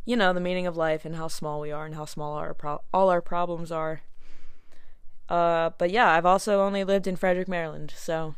you 0.07 0.15
know, 0.15 0.31
the 0.31 0.39
meaning 0.39 0.65
of 0.65 0.77
life 0.77 1.03
and 1.03 1.17
how 1.17 1.27
small 1.27 1.59
we 1.59 1.69
are 1.69 1.85
and 1.85 1.93
how 1.93 2.05
small 2.05 2.35
our 2.35 2.53
pro- 2.53 2.81
all 2.93 3.09
our 3.09 3.21
problems 3.21 3.73
are. 3.73 4.03
Uh, 5.27 5.71
but 5.77 5.91
yeah, 5.91 6.09
I've 6.09 6.25
also 6.25 6.61
only 6.61 6.85
lived 6.85 7.07
in 7.07 7.17
Frederick, 7.17 7.49
Maryland, 7.49 7.93
so 7.93 8.35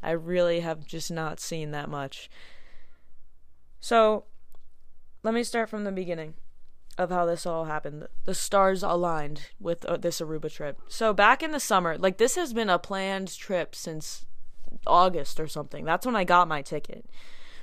I 0.00 0.12
really 0.12 0.60
have 0.60 0.86
just 0.86 1.10
not 1.10 1.40
seen 1.40 1.72
that 1.72 1.90
much. 1.90 2.30
So, 3.80 4.26
let 5.24 5.34
me 5.34 5.42
start 5.42 5.68
from 5.68 5.82
the 5.82 5.90
beginning 5.90 6.34
of 6.98 7.10
how 7.10 7.26
this 7.26 7.46
all 7.46 7.64
happened. 7.64 8.06
The 8.24 8.34
stars 8.34 8.82
aligned 8.82 9.48
with 9.60 9.84
uh, 9.84 9.96
this 9.96 10.20
Aruba 10.20 10.52
trip. 10.52 10.80
So, 10.88 11.12
back 11.12 11.42
in 11.42 11.50
the 11.50 11.60
summer, 11.60 11.98
like 11.98 12.18
this 12.18 12.36
has 12.36 12.52
been 12.52 12.70
a 12.70 12.78
planned 12.78 13.36
trip 13.36 13.74
since 13.74 14.26
August 14.86 15.40
or 15.40 15.46
something. 15.46 15.84
That's 15.84 16.06
when 16.06 16.16
I 16.16 16.24
got 16.24 16.48
my 16.48 16.62
ticket. 16.62 17.06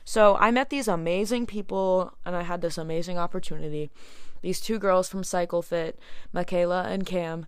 So, 0.04 0.36
I 0.38 0.52
met 0.52 0.70
these 0.70 0.88
amazing 0.88 1.46
people 1.46 2.14
and 2.26 2.36
I 2.36 2.44
had 2.44 2.62
this 2.62 2.78
amazing 2.78 3.18
opportunity. 3.18 3.92
These 4.42 4.60
two 4.60 4.80
girls 4.80 5.08
from 5.08 5.24
Cycle 5.24 5.62
Fit, 5.62 6.00
Michaela 6.34 6.84
and 6.84 7.06
Cam, 7.06 7.46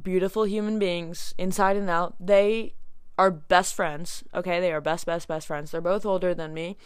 beautiful 0.00 0.44
human 0.44 0.78
beings 0.78 1.34
inside 1.38 1.76
and 1.76 1.88
out. 1.88 2.14
They 2.20 2.74
are 3.18 3.30
best 3.30 3.74
friends. 3.74 4.24
Okay, 4.34 4.60
they 4.60 4.72
are 4.72 4.80
best, 4.80 5.06
best, 5.06 5.28
best 5.28 5.46
friends. 5.46 5.70
They're 5.70 5.80
both 5.80 6.04
older 6.04 6.34
than 6.34 6.52
me. 6.52 6.76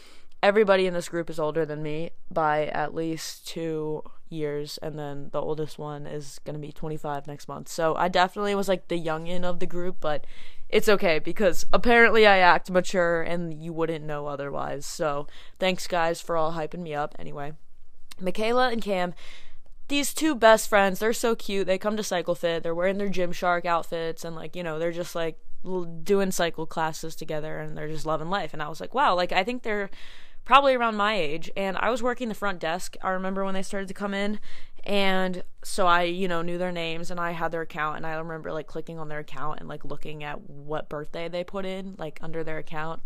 Everybody 0.42 0.86
in 0.86 0.94
this 0.94 1.08
group 1.08 1.28
is 1.28 1.38
older 1.38 1.66
than 1.66 1.82
me 1.82 2.10
by 2.30 2.66
at 2.66 2.94
least 2.94 3.46
two 3.46 4.02
years, 4.28 4.78
and 4.78 4.98
then 4.98 5.28
the 5.32 5.40
oldest 5.40 5.78
one 5.78 6.06
is 6.06 6.40
gonna 6.44 6.58
be 6.58 6.72
25 6.72 7.26
next 7.26 7.48
month. 7.48 7.68
So 7.68 7.94
I 7.96 8.08
definitely 8.08 8.54
was 8.54 8.68
like 8.68 8.88
the 8.88 9.02
youngin 9.02 9.44
of 9.44 9.58
the 9.58 9.66
group, 9.66 9.96
but 10.00 10.24
it's 10.68 10.88
okay 10.88 11.18
because 11.18 11.66
apparently 11.72 12.26
I 12.26 12.38
act 12.38 12.70
mature 12.70 13.22
and 13.22 13.52
you 13.52 13.72
wouldn't 13.72 14.04
know 14.04 14.28
otherwise. 14.28 14.86
So 14.86 15.26
thanks 15.58 15.86
guys 15.86 16.20
for 16.20 16.36
all 16.36 16.52
hyping 16.52 16.80
me 16.80 16.94
up. 16.94 17.14
Anyway, 17.18 17.52
Michaela 18.20 18.70
and 18.70 18.80
Cam 18.80 19.14
these 19.90 20.14
two 20.14 20.36
best 20.36 20.68
friends, 20.68 21.00
they're 21.00 21.12
so 21.12 21.34
cute. 21.34 21.66
They 21.66 21.76
come 21.76 21.96
to 21.96 22.02
Cycle 22.02 22.36
Fit. 22.36 22.62
They're 22.62 22.74
wearing 22.74 22.96
their 22.96 23.10
Gymshark 23.10 23.66
outfits 23.66 24.24
and 24.24 24.36
like, 24.36 24.54
you 24.54 24.62
know, 24.62 24.78
they're 24.78 24.92
just 24.92 25.16
like 25.16 25.36
doing 26.04 26.30
cycle 26.30 26.64
classes 26.64 27.14
together 27.16 27.58
and 27.58 27.76
they're 27.76 27.88
just 27.88 28.06
loving 28.06 28.30
life. 28.30 28.54
And 28.54 28.62
I 28.62 28.68
was 28.68 28.80
like, 28.80 28.94
wow, 28.94 29.14
like 29.14 29.32
I 29.32 29.42
think 29.42 29.62
they're 29.62 29.90
probably 30.44 30.74
around 30.74 30.96
my 30.96 31.14
age 31.14 31.50
and 31.56 31.76
I 31.76 31.90
was 31.90 32.02
working 32.02 32.28
the 32.28 32.34
front 32.34 32.58
desk. 32.58 32.96
I 33.02 33.10
remember 33.10 33.44
when 33.44 33.54
they 33.54 33.62
started 33.62 33.88
to 33.88 33.94
come 33.94 34.14
in 34.14 34.40
and 34.84 35.42
so 35.62 35.86
I, 35.86 36.04
you 36.04 36.26
know, 36.26 36.42
knew 36.42 36.58
their 36.58 36.72
names 36.72 37.10
and 37.10 37.20
I 37.20 37.32
had 37.32 37.52
their 37.52 37.62
account 37.62 37.98
and 37.98 38.06
I 38.06 38.14
remember 38.14 38.52
like 38.52 38.66
clicking 38.66 38.98
on 38.98 39.08
their 39.08 39.18
account 39.18 39.60
and 39.60 39.68
like 39.68 39.84
looking 39.84 40.24
at 40.24 40.48
what 40.48 40.88
birthday 40.88 41.28
they 41.28 41.44
put 41.44 41.66
in 41.66 41.94
like 41.98 42.18
under 42.22 42.42
their 42.42 42.58
account 42.58 43.02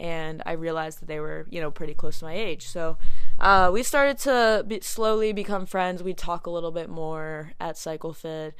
and 0.00 0.42
I 0.46 0.52
realized 0.52 1.00
that 1.00 1.06
they 1.06 1.20
were, 1.20 1.46
you 1.50 1.60
know, 1.60 1.70
pretty 1.70 1.92
close 1.92 2.20
to 2.20 2.24
my 2.24 2.32
age. 2.32 2.66
So 2.66 2.96
uh, 3.38 3.70
we 3.72 3.82
started 3.82 4.16
to 4.20 4.64
be, 4.66 4.80
slowly 4.80 5.32
become 5.32 5.66
friends. 5.66 6.02
We 6.02 6.14
talk 6.14 6.46
a 6.46 6.50
little 6.50 6.70
bit 6.70 6.88
more 6.88 7.52
at 7.60 7.74
CycleFit, 7.74 8.52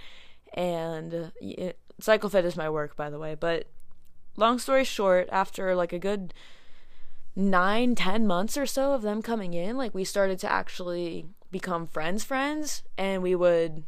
and 0.53 1.33
it, 1.41 1.79
CycleFit 2.01 2.45
is 2.45 2.57
my 2.57 2.69
work, 2.69 2.95
by 2.95 3.09
the 3.09 3.19
way. 3.19 3.35
But 3.35 3.69
long 4.37 4.59
story 4.59 4.85
short, 4.85 5.31
after 5.33 5.75
like 5.75 5.95
a 5.95 5.99
good 5.99 6.35
nine, 7.37 7.95
ten 7.95 8.27
months 8.27 8.57
or 8.57 8.67
so 8.67 8.93
of 8.93 9.03
them 9.03 9.23
coming 9.23 9.55
in, 9.55 9.77
like 9.77 9.95
we 9.95 10.05
started 10.05 10.39
to 10.41 10.51
actually 10.51 11.27
become 11.51 11.87
friends, 11.87 12.25
friends, 12.25 12.83
and 12.97 13.23
we 13.23 13.35
would 13.35 13.85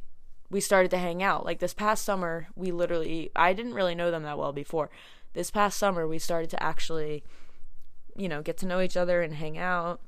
we 0.51 0.61
started 0.61 0.91
to 0.91 0.99
hang 0.99 1.23
out. 1.23 1.45
Like 1.45 1.61
this 1.61 1.75
past 1.75 2.05
summer, 2.05 2.49
we 2.55 2.73
literally 2.73 3.31
I 3.35 3.53
didn't 3.53 3.75
really 3.75 3.95
know 3.95 4.11
them 4.11 4.23
that 4.25 4.39
well 4.39 4.53
before. 4.53 4.91
This 5.35 5.51
past 5.51 5.79
summer, 5.79 6.07
we 6.07 6.19
started 6.19 6.51
to 6.51 6.63
actually 6.63 7.25
you 8.17 8.29
know, 8.29 8.43
get 8.43 8.57
to 8.59 8.67
know 8.67 8.81
each 8.81 8.97
other 8.97 9.23
and 9.23 9.35
hang 9.35 9.59
out. 9.59 10.01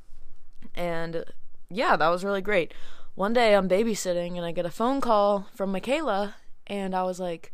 And 0.74 1.24
yeah, 1.70 1.96
that 1.96 2.08
was 2.08 2.24
really 2.24 2.42
great. 2.42 2.72
One 3.14 3.32
day 3.32 3.54
I'm 3.54 3.68
babysitting 3.68 4.36
and 4.36 4.44
I 4.44 4.52
get 4.52 4.66
a 4.66 4.70
phone 4.70 5.00
call 5.00 5.46
from 5.54 5.70
Michaela, 5.72 6.34
and 6.66 6.94
I 6.94 7.04
was 7.04 7.20
like, 7.20 7.52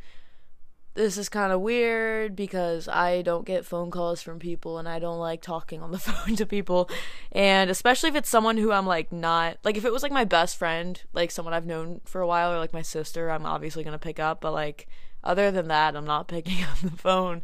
this 0.94 1.16
is 1.16 1.28
kind 1.28 1.52
of 1.52 1.60
weird 1.60 2.34
because 2.34 2.88
I 2.88 3.22
don't 3.22 3.46
get 3.46 3.64
phone 3.64 3.90
calls 3.90 4.22
from 4.22 4.38
people 4.38 4.78
and 4.78 4.88
I 4.88 4.98
don't 4.98 5.18
like 5.18 5.40
talking 5.40 5.82
on 5.82 5.92
the 5.92 5.98
phone 6.00 6.36
to 6.36 6.46
people. 6.46 6.90
And 7.32 7.70
especially 7.70 8.08
if 8.08 8.16
it's 8.16 8.28
someone 8.28 8.56
who 8.56 8.72
I'm 8.72 8.86
like 8.86 9.12
not 9.12 9.58
like 9.64 9.76
if 9.76 9.84
it 9.84 9.92
was 9.92 10.02
like 10.02 10.12
my 10.12 10.24
best 10.24 10.56
friend, 10.56 11.00
like 11.12 11.30
someone 11.30 11.54
I've 11.54 11.66
known 11.66 12.00
for 12.04 12.20
a 12.20 12.26
while 12.26 12.52
or 12.52 12.58
like 12.58 12.72
my 12.72 12.82
sister, 12.82 13.30
I'm 13.30 13.46
obviously 13.46 13.84
going 13.84 13.92
to 13.92 13.98
pick 13.98 14.18
up, 14.18 14.40
but 14.40 14.52
like 14.52 14.88
other 15.22 15.50
than 15.50 15.68
that, 15.68 15.96
I'm 15.96 16.06
not 16.06 16.28
picking 16.28 16.64
up 16.64 16.78
the 16.80 16.90
phone. 16.90 17.42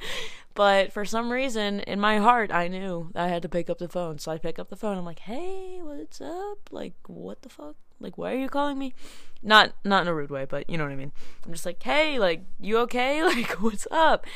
But 0.54 0.92
for 0.92 1.04
some 1.04 1.30
reason, 1.30 1.80
in 1.80 2.00
my 2.00 2.16
heart, 2.16 2.50
I 2.50 2.68
knew 2.68 3.11
I 3.14 3.28
had 3.28 3.42
to 3.42 3.48
pick 3.48 3.68
up 3.68 3.76
the 3.78 3.90
phone. 3.90 4.18
So 4.18 4.32
I 4.32 4.38
pick 4.38 4.59
up 4.59 4.70
the 4.70 4.76
phone. 4.76 4.96
I'm 4.96 5.04
like, 5.04 5.18
"Hey, 5.18 5.80
what's 5.82 6.20
up? 6.20 6.70
Like, 6.70 6.94
what 7.06 7.42
the 7.42 7.50
fuck? 7.50 7.76
Like, 8.00 8.16
why 8.16 8.32
are 8.32 8.38
you 8.38 8.48
calling 8.48 8.78
me?" 8.78 8.94
Not 9.42 9.75
not 9.85 10.03
in 10.03 10.09
a 10.09 10.14
rude 10.14 10.31
way, 10.31 10.44
but 10.44 10.68
you 10.68 10.77
know 10.77 10.85
what 10.85 10.92
I 10.92 10.96
mean. 10.96 11.12
I'm 11.44 11.53
just 11.53 11.66
like, 11.66 11.83
"Hey, 11.83 12.18
like, 12.18 12.42
you 12.61 12.79
okay? 12.79 13.22
Like, 13.25 13.53
what's 13.62 13.87
up?" 13.90 14.27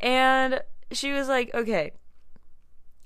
And 0.00 0.60
she 0.92 1.12
was 1.12 1.28
like, 1.28 1.54
"Okay, 1.54 1.92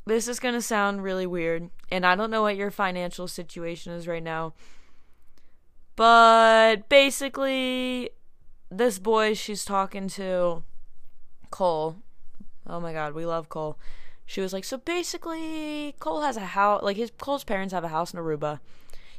this 0.06 0.28
is 0.28 0.40
going 0.40 0.54
to 0.54 0.62
sound 0.62 1.02
really 1.02 1.26
weird, 1.26 1.70
and 1.90 2.06
I 2.06 2.14
don't 2.14 2.30
know 2.30 2.42
what 2.42 2.56
your 2.56 2.70
financial 2.70 3.28
situation 3.28 3.92
is 3.92 4.06
right 4.06 4.22
now, 4.22 4.54
but 5.96 6.88
basically, 6.88 8.10
this 8.70 8.98
boy 8.98 9.34
she's 9.34 9.64
talking 9.64 10.08
to, 10.08 10.62
Cole, 11.50 11.96
Oh 12.66 12.80
my 12.80 12.92
god, 12.92 13.14
we 13.14 13.26
love 13.26 13.48
Cole. 13.48 13.78
She 14.26 14.40
was 14.40 14.52
like, 14.52 14.64
so 14.64 14.78
basically, 14.78 15.94
Cole 15.98 16.22
has 16.22 16.36
a 16.36 16.40
house. 16.40 16.82
Like 16.82 16.96
his 16.96 17.10
Cole's 17.18 17.44
parents 17.44 17.74
have 17.74 17.84
a 17.84 17.88
house 17.88 18.14
in 18.14 18.20
Aruba. 18.20 18.60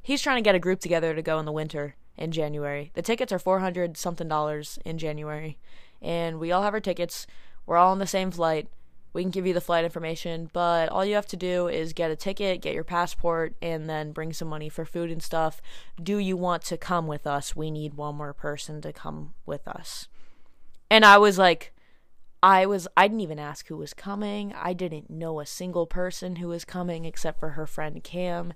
He's 0.01 0.21
trying 0.21 0.37
to 0.37 0.41
get 0.41 0.55
a 0.55 0.59
group 0.59 0.79
together 0.79 1.13
to 1.13 1.21
go 1.21 1.39
in 1.39 1.45
the 1.45 1.51
winter 1.51 1.95
in 2.17 2.31
January. 2.31 2.91
The 2.93 3.01
tickets 3.01 3.31
are 3.31 3.39
four 3.39 3.59
hundred 3.59 3.97
something 3.97 4.27
dollars 4.27 4.79
in 4.85 4.97
January, 4.97 5.57
and 6.01 6.39
we 6.39 6.51
all 6.51 6.63
have 6.63 6.73
our 6.73 6.79
tickets. 6.79 7.27
We're 7.65 7.77
all 7.77 7.91
on 7.91 7.99
the 7.99 8.07
same 8.07 8.31
flight. 8.31 8.67
We 9.13 9.23
can 9.23 9.31
give 9.31 9.47
you 9.47 9.53
the 9.53 9.61
flight 9.61 9.85
information, 9.85 10.49
but 10.51 10.89
all 10.89 11.05
you 11.05 11.15
have 11.15 11.25
to 11.27 11.37
do 11.37 11.69
is 11.69 11.93
get 11.93 12.11
a 12.11 12.17
ticket, 12.17 12.61
get 12.61 12.73
your 12.73 12.83
passport, 12.83 13.55
and 13.61 13.89
then 13.89 14.11
bring 14.11 14.33
some 14.33 14.49
money 14.49 14.67
for 14.67 14.83
food 14.83 15.09
and 15.09 15.23
stuff. 15.23 15.61
Do 16.01 16.17
you 16.17 16.35
want 16.35 16.63
to 16.63 16.77
come 16.77 17.07
with 17.07 17.25
us? 17.25 17.55
We 17.55 17.71
need 17.71 17.93
one 17.93 18.15
more 18.15 18.33
person 18.33 18.81
to 18.81 18.91
come 18.91 19.33
with 19.45 19.69
us. 19.69 20.09
And 20.91 21.05
I 21.05 21.17
was 21.17 21.37
like, 21.37 21.71
I 22.43 22.65
was 22.65 22.87
I 22.95 23.07
didn't 23.07 23.21
even 23.21 23.39
ask 23.39 23.67
who 23.67 23.77
was 23.77 23.93
coming. 23.93 24.53
I 24.53 24.73
didn't 24.73 25.09
know 25.09 25.39
a 25.39 25.45
single 25.45 25.87
person 25.87 26.35
who 26.35 26.49
was 26.49 26.65
coming 26.65 27.05
except 27.05 27.39
for 27.39 27.51
her 27.51 27.65
friend 27.65 28.03
Cam. 28.03 28.53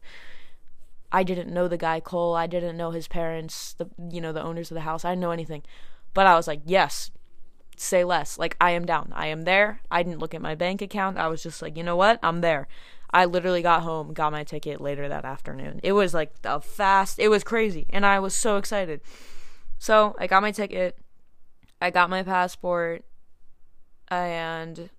I 1.12 1.24
didn't 1.24 1.54
know 1.54 1.68
the 1.68 1.78
guy 1.78 2.00
Cole. 2.00 2.36
I 2.36 2.48
didn't 2.48 2.78
know 2.78 2.92
his 2.92 3.08
parents, 3.08 3.74
the 3.74 3.88
you 4.12 4.22
know, 4.22 4.32
the 4.32 4.44
owners 4.44 4.72
of 4.72 4.76
the 4.76 4.82
house. 4.82 5.04
I 5.06 5.12
didn't 5.12 5.22
know 5.22 5.32
anything. 5.32 5.64
But 6.14 6.28
I 6.28 6.36
was 6.36 6.48
like, 6.48 6.62
"Yes. 6.66 7.12
Say 7.78 8.04
less. 8.04 8.38
Like 8.38 8.58
I 8.60 8.72
am 8.72 8.86
down. 8.86 9.12
I 9.16 9.28
am 9.28 9.44
there." 9.44 9.82
I 9.90 10.04
didn't 10.04 10.20
look 10.20 10.34
at 10.36 10.42
my 10.42 10.56
bank 10.56 10.82
account. 10.82 11.18
I 11.18 11.28
was 11.28 11.44
just 11.44 11.62
like, 11.62 11.78
"You 11.78 11.84
know 11.84 11.96
what? 11.96 12.20
I'm 12.24 12.42
there." 12.42 12.68
I 13.12 13.26
literally 13.26 13.62
got 13.62 13.82
home, 13.82 14.14
got 14.14 14.32
my 14.32 14.44
ticket 14.44 14.80
later 14.82 15.10
that 15.10 15.26
afternoon. 15.26 15.80
It 15.84 15.94
was 15.94 16.14
like 16.14 16.32
a 16.44 16.62
fast, 16.62 17.18
it 17.20 17.30
was 17.30 17.44
crazy, 17.44 17.88
and 17.90 18.06
I 18.06 18.20
was 18.20 18.36
so 18.36 18.58
excited. 18.58 19.02
So, 19.80 20.16
I 20.20 20.28
got 20.28 20.44
my 20.44 20.52
ticket. 20.52 20.98
I 21.82 21.90
got 21.90 22.10
my 22.10 22.24
passport 22.24 23.06
and 24.10 24.90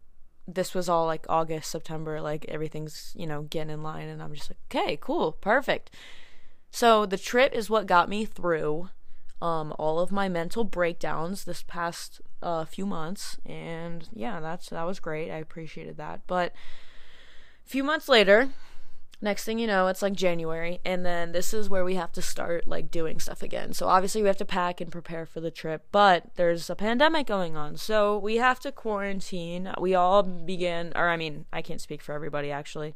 this 0.54 0.74
was 0.74 0.88
all 0.88 1.06
like 1.06 1.26
August, 1.28 1.70
September, 1.70 2.20
like 2.20 2.44
everything's, 2.48 3.12
you 3.16 3.26
know, 3.26 3.42
getting 3.42 3.72
in 3.72 3.82
line 3.82 4.08
and 4.08 4.22
I'm 4.22 4.34
just 4.34 4.50
like, 4.50 4.58
"Okay, 4.68 4.98
cool, 5.00 5.32
perfect." 5.32 5.90
So 6.70 7.06
the 7.06 7.18
trip 7.18 7.52
is 7.52 7.68
what 7.68 7.86
got 7.86 8.08
me 8.08 8.24
through 8.24 8.90
um, 9.42 9.74
all 9.78 9.98
of 9.98 10.12
my 10.12 10.28
mental 10.28 10.64
breakdowns 10.64 11.44
this 11.44 11.62
past 11.62 12.20
uh, 12.42 12.64
few 12.64 12.86
months, 12.86 13.38
and 13.46 14.08
yeah, 14.12 14.40
that's 14.40 14.68
that 14.68 14.86
was 14.86 15.00
great. 15.00 15.30
I 15.30 15.36
appreciated 15.36 15.96
that. 15.96 16.20
But 16.26 16.52
a 17.66 17.68
few 17.68 17.82
months 17.82 18.08
later, 18.08 18.50
next 19.22 19.44
thing 19.44 19.58
you 19.58 19.66
know, 19.66 19.88
it's 19.88 20.02
like 20.02 20.14
January, 20.14 20.80
and 20.84 21.04
then 21.04 21.32
this 21.32 21.52
is 21.52 21.68
where 21.68 21.84
we 21.84 21.94
have 21.94 22.12
to 22.12 22.22
start 22.22 22.66
like 22.66 22.90
doing 22.90 23.20
stuff 23.20 23.42
again. 23.42 23.72
So 23.72 23.86
obviously 23.86 24.22
we 24.22 24.28
have 24.28 24.36
to 24.38 24.44
pack 24.44 24.80
and 24.80 24.90
prepare 24.90 25.26
for 25.26 25.40
the 25.40 25.50
trip, 25.50 25.86
but 25.92 26.24
there's 26.36 26.70
a 26.70 26.76
pandemic 26.76 27.26
going 27.26 27.56
on, 27.56 27.76
so 27.76 28.18
we 28.18 28.36
have 28.36 28.60
to 28.60 28.72
quarantine. 28.72 29.72
We 29.78 29.94
all 29.94 30.22
begin, 30.22 30.92
or 30.96 31.08
I 31.08 31.16
mean, 31.16 31.46
I 31.52 31.62
can't 31.62 31.80
speak 31.80 32.02
for 32.02 32.14
everybody 32.14 32.50
actually. 32.50 32.94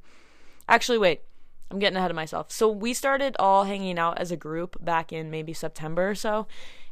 Actually, 0.69 0.99
wait. 0.99 1.23
I'm 1.71 1.79
getting 1.79 1.97
ahead 1.97 2.11
of 2.11 2.15
myself. 2.15 2.53
So 2.53 2.69
we 2.69 2.95
started 2.95 3.35
all 3.39 3.65
hanging 3.65 3.99
out 3.99 4.19
as 4.19 4.31
a 4.31 4.37
group 4.37 4.77
back 4.85 5.13
in 5.13 5.31
maybe 5.31 5.53
September 5.53 6.11
or 6.11 6.15
so, 6.15 6.47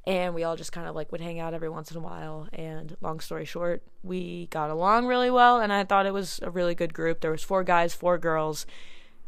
and 0.07 0.35
we 0.35 0.42
all 0.42 0.57
just 0.57 0.73
kind 0.73 0.88
of 0.88 0.97
like 0.97 1.12
would 1.12 1.21
hang 1.21 1.38
out 1.38 1.55
every 1.55 1.68
once 1.68 1.90
in 1.90 1.99
a 1.99 2.01
while. 2.01 2.49
And 2.53 2.97
long 3.01 3.21
story 3.21 3.45
short, 3.45 3.83
we 4.03 4.47
got 4.47 4.71
along 4.71 5.07
really 5.07 5.31
well, 5.31 5.61
and 5.61 5.73
I 5.73 5.85
thought 5.85 6.07
it 6.07 6.14
was 6.14 6.40
a 6.42 6.51
really 6.51 6.75
good 6.75 6.95
group. 6.95 7.21
There 7.21 7.31
was 7.31 7.45
four 7.45 7.62
guys, 7.62 7.95
four 7.95 8.18
girls. 8.18 8.66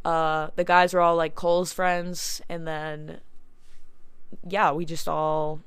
Uh, 0.05 0.49
the 0.57 0.65
guys 0.65 0.93
were 0.93 1.01
all 1.01 1.17
like 1.17 1.35
Cole's 1.35 1.73
friends, 1.73 2.43
and 2.49 2.67
then 2.67 3.21
yeah, 4.49 4.73
we 4.73 4.85
just 4.85 5.09
all 5.09 5.61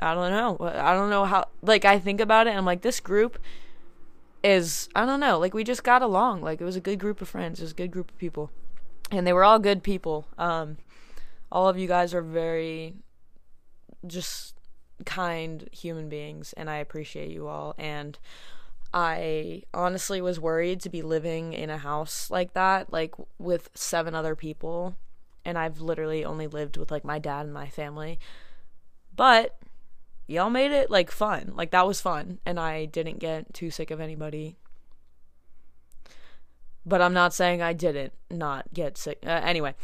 I 0.00 0.14
don't 0.14 0.30
know. 0.30 0.68
I 0.68 0.94
don't 0.94 1.10
know 1.10 1.24
how 1.24 1.48
like 1.62 1.84
I 1.84 1.98
think 1.98 2.20
about 2.20 2.46
it 2.46 2.56
I'm 2.56 2.64
like 2.64 2.82
this 2.82 3.00
group 3.00 3.38
is 4.44 4.88
I 4.94 5.04
don't 5.04 5.20
know, 5.20 5.38
like 5.38 5.54
we 5.54 5.64
just 5.64 5.82
got 5.82 6.02
along. 6.02 6.42
Like 6.42 6.60
it 6.60 6.64
was 6.64 6.76
a 6.76 6.80
good 6.80 6.98
group 6.98 7.20
of 7.20 7.28
friends, 7.28 7.58
it 7.60 7.64
was 7.64 7.72
a 7.72 7.76
good 7.76 7.90
group 7.90 8.10
of 8.10 8.18
people 8.18 8.50
and 9.10 9.26
they 9.26 9.32
were 9.32 9.44
all 9.44 9.58
good 9.58 9.82
people. 9.82 10.26
Um, 10.36 10.78
all 11.50 11.68
of 11.68 11.78
you 11.78 11.88
guys 11.88 12.12
are 12.14 12.22
very 12.22 12.94
just 14.06 14.54
kind 15.04 15.68
human 15.72 16.08
beings, 16.08 16.52
and 16.56 16.68
I 16.68 16.76
appreciate 16.76 17.30
you 17.30 17.48
all. 17.48 17.74
And 17.78 18.18
I 18.92 19.62
honestly 19.74 20.20
was 20.20 20.40
worried 20.40 20.80
to 20.80 20.88
be 20.88 21.02
living 21.02 21.52
in 21.52 21.70
a 21.70 21.78
house 21.78 22.30
like 22.30 22.54
that, 22.54 22.92
like 22.92 23.14
with 23.38 23.70
seven 23.74 24.14
other 24.14 24.34
people. 24.34 24.96
And 25.44 25.58
I've 25.58 25.80
literally 25.80 26.24
only 26.24 26.46
lived 26.46 26.76
with 26.76 26.90
like 26.90 27.04
my 27.04 27.18
dad 27.18 27.46
and 27.46 27.54
my 27.54 27.68
family. 27.68 28.18
But 29.14 29.58
y'all 30.26 30.50
made 30.50 30.72
it 30.72 30.90
like 30.90 31.10
fun. 31.10 31.52
Like 31.54 31.70
that 31.70 31.86
was 31.86 32.00
fun. 32.00 32.38
And 32.46 32.58
I 32.58 32.86
didn't 32.86 33.18
get 33.18 33.52
too 33.54 33.70
sick 33.70 33.90
of 33.90 34.00
anybody 34.00 34.56
but 36.88 37.02
I'm 37.02 37.12
not 37.12 37.34
saying 37.34 37.60
I 37.60 37.72
didn't 37.74 38.12
not 38.30 38.72
get 38.72 38.96
sick. 38.96 39.18
Uh, 39.24 39.40
anyway, 39.44 39.74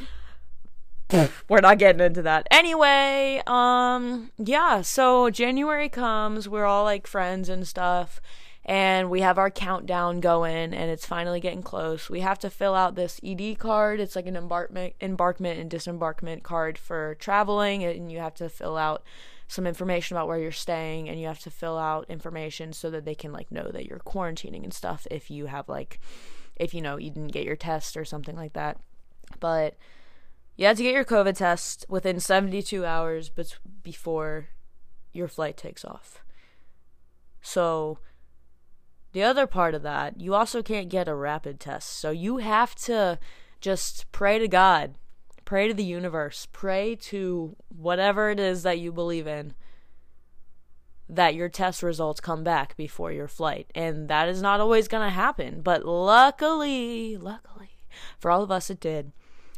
we're 1.48 1.60
not 1.60 1.78
getting 1.78 2.00
into 2.00 2.22
that. 2.22 2.46
Anyway, 2.50 3.42
um, 3.46 4.30
yeah. 4.38 4.80
So 4.80 5.30
January 5.30 5.88
comes, 5.88 6.48
we're 6.48 6.64
all 6.64 6.84
like 6.84 7.06
friends 7.06 7.48
and 7.48 7.68
stuff, 7.68 8.20
and 8.64 9.10
we 9.10 9.20
have 9.20 9.38
our 9.38 9.50
countdown 9.50 10.20
going, 10.20 10.72
and 10.72 10.90
it's 10.90 11.06
finally 11.06 11.40
getting 11.40 11.62
close. 11.62 12.08
We 12.08 12.20
have 12.20 12.38
to 12.40 12.50
fill 12.50 12.74
out 12.74 12.94
this 12.94 13.20
ED 13.22 13.58
card. 13.58 14.00
It's 14.00 14.16
like 14.16 14.26
an 14.26 14.36
embarkment, 14.36 14.94
embarkment 15.00 15.60
and 15.60 15.70
disembarkment 15.70 16.42
card 16.42 16.78
for 16.78 17.14
traveling, 17.16 17.84
and 17.84 18.10
you 18.10 18.18
have 18.18 18.34
to 18.36 18.48
fill 18.48 18.76
out 18.76 19.04
some 19.48 19.66
information 19.66 20.16
about 20.16 20.26
where 20.26 20.38
you're 20.38 20.50
staying 20.50 21.08
and 21.08 21.20
you 21.20 21.26
have 21.26 21.38
to 21.40 21.50
fill 21.50 21.78
out 21.78 22.06
information 22.08 22.72
so 22.72 22.90
that 22.90 23.04
they 23.04 23.14
can 23.14 23.32
like 23.32 23.52
know 23.52 23.68
that 23.70 23.86
you're 23.86 23.98
quarantining 23.98 24.64
and 24.64 24.72
stuff 24.72 25.06
if 25.10 25.30
you 25.30 25.46
have 25.46 25.68
like 25.68 26.00
if 26.56 26.72
you 26.72 26.80
know 26.80 26.96
you 26.96 27.10
didn't 27.10 27.32
get 27.32 27.44
your 27.44 27.56
test 27.56 27.96
or 27.96 28.04
something 28.04 28.36
like 28.36 28.54
that. 28.54 28.78
But 29.40 29.76
you 30.56 30.66
had 30.66 30.76
to 30.76 30.82
get 30.82 30.94
your 30.94 31.04
COVID 31.04 31.36
test 31.36 31.84
within 31.88 32.20
72 32.20 32.84
hours 32.84 33.28
but 33.28 33.58
before 33.82 34.48
your 35.12 35.28
flight 35.28 35.56
takes 35.56 35.84
off. 35.84 36.24
So 37.42 37.98
the 39.14 39.22
other 39.22 39.46
part 39.46 39.74
of 39.74 39.82
that, 39.82 40.20
you 40.20 40.34
also 40.34 40.62
can't 40.62 40.90
get 40.90 41.08
a 41.08 41.14
rapid 41.14 41.58
test. 41.58 41.88
So 41.88 42.10
you 42.10 42.38
have 42.38 42.74
to 42.76 43.18
just 43.60 44.10
pray 44.12 44.38
to 44.38 44.48
God, 44.48 44.96
pray 45.44 45.68
to 45.68 45.74
the 45.74 45.84
universe, 45.84 46.46
pray 46.52 46.96
to 46.96 47.56
whatever 47.68 48.28
it 48.28 48.38
is 48.38 48.62
that 48.64 48.78
you 48.78 48.92
believe 48.92 49.26
in 49.26 49.54
that 51.08 51.34
your 51.34 51.48
test 51.48 51.82
results 51.82 52.20
come 52.20 52.42
back 52.42 52.76
before 52.76 53.12
your 53.12 53.28
flight. 53.28 53.70
And 53.74 54.08
that 54.08 54.28
is 54.28 54.42
not 54.42 54.60
always 54.60 54.88
going 54.88 55.06
to 55.06 55.14
happen. 55.14 55.60
But 55.60 55.84
luckily, 55.84 57.16
luckily, 57.16 57.70
for 58.18 58.30
all 58.30 58.42
of 58.42 58.50
us, 58.50 58.70
it 58.70 58.80
did. 58.80 59.12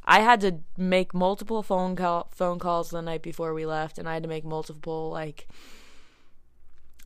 I 0.04 0.20
had 0.20 0.40
to 0.42 0.58
make 0.76 1.14
multiple 1.14 1.62
phone 1.62 1.96
call 1.96 2.28
phone 2.30 2.58
calls 2.58 2.90
the 2.90 3.02
night 3.02 3.22
before 3.22 3.54
we 3.54 3.66
left, 3.66 3.98
and 3.98 4.08
I 4.08 4.14
had 4.14 4.22
to 4.22 4.28
make 4.28 4.44
multiple 4.44 5.10
like. 5.10 5.48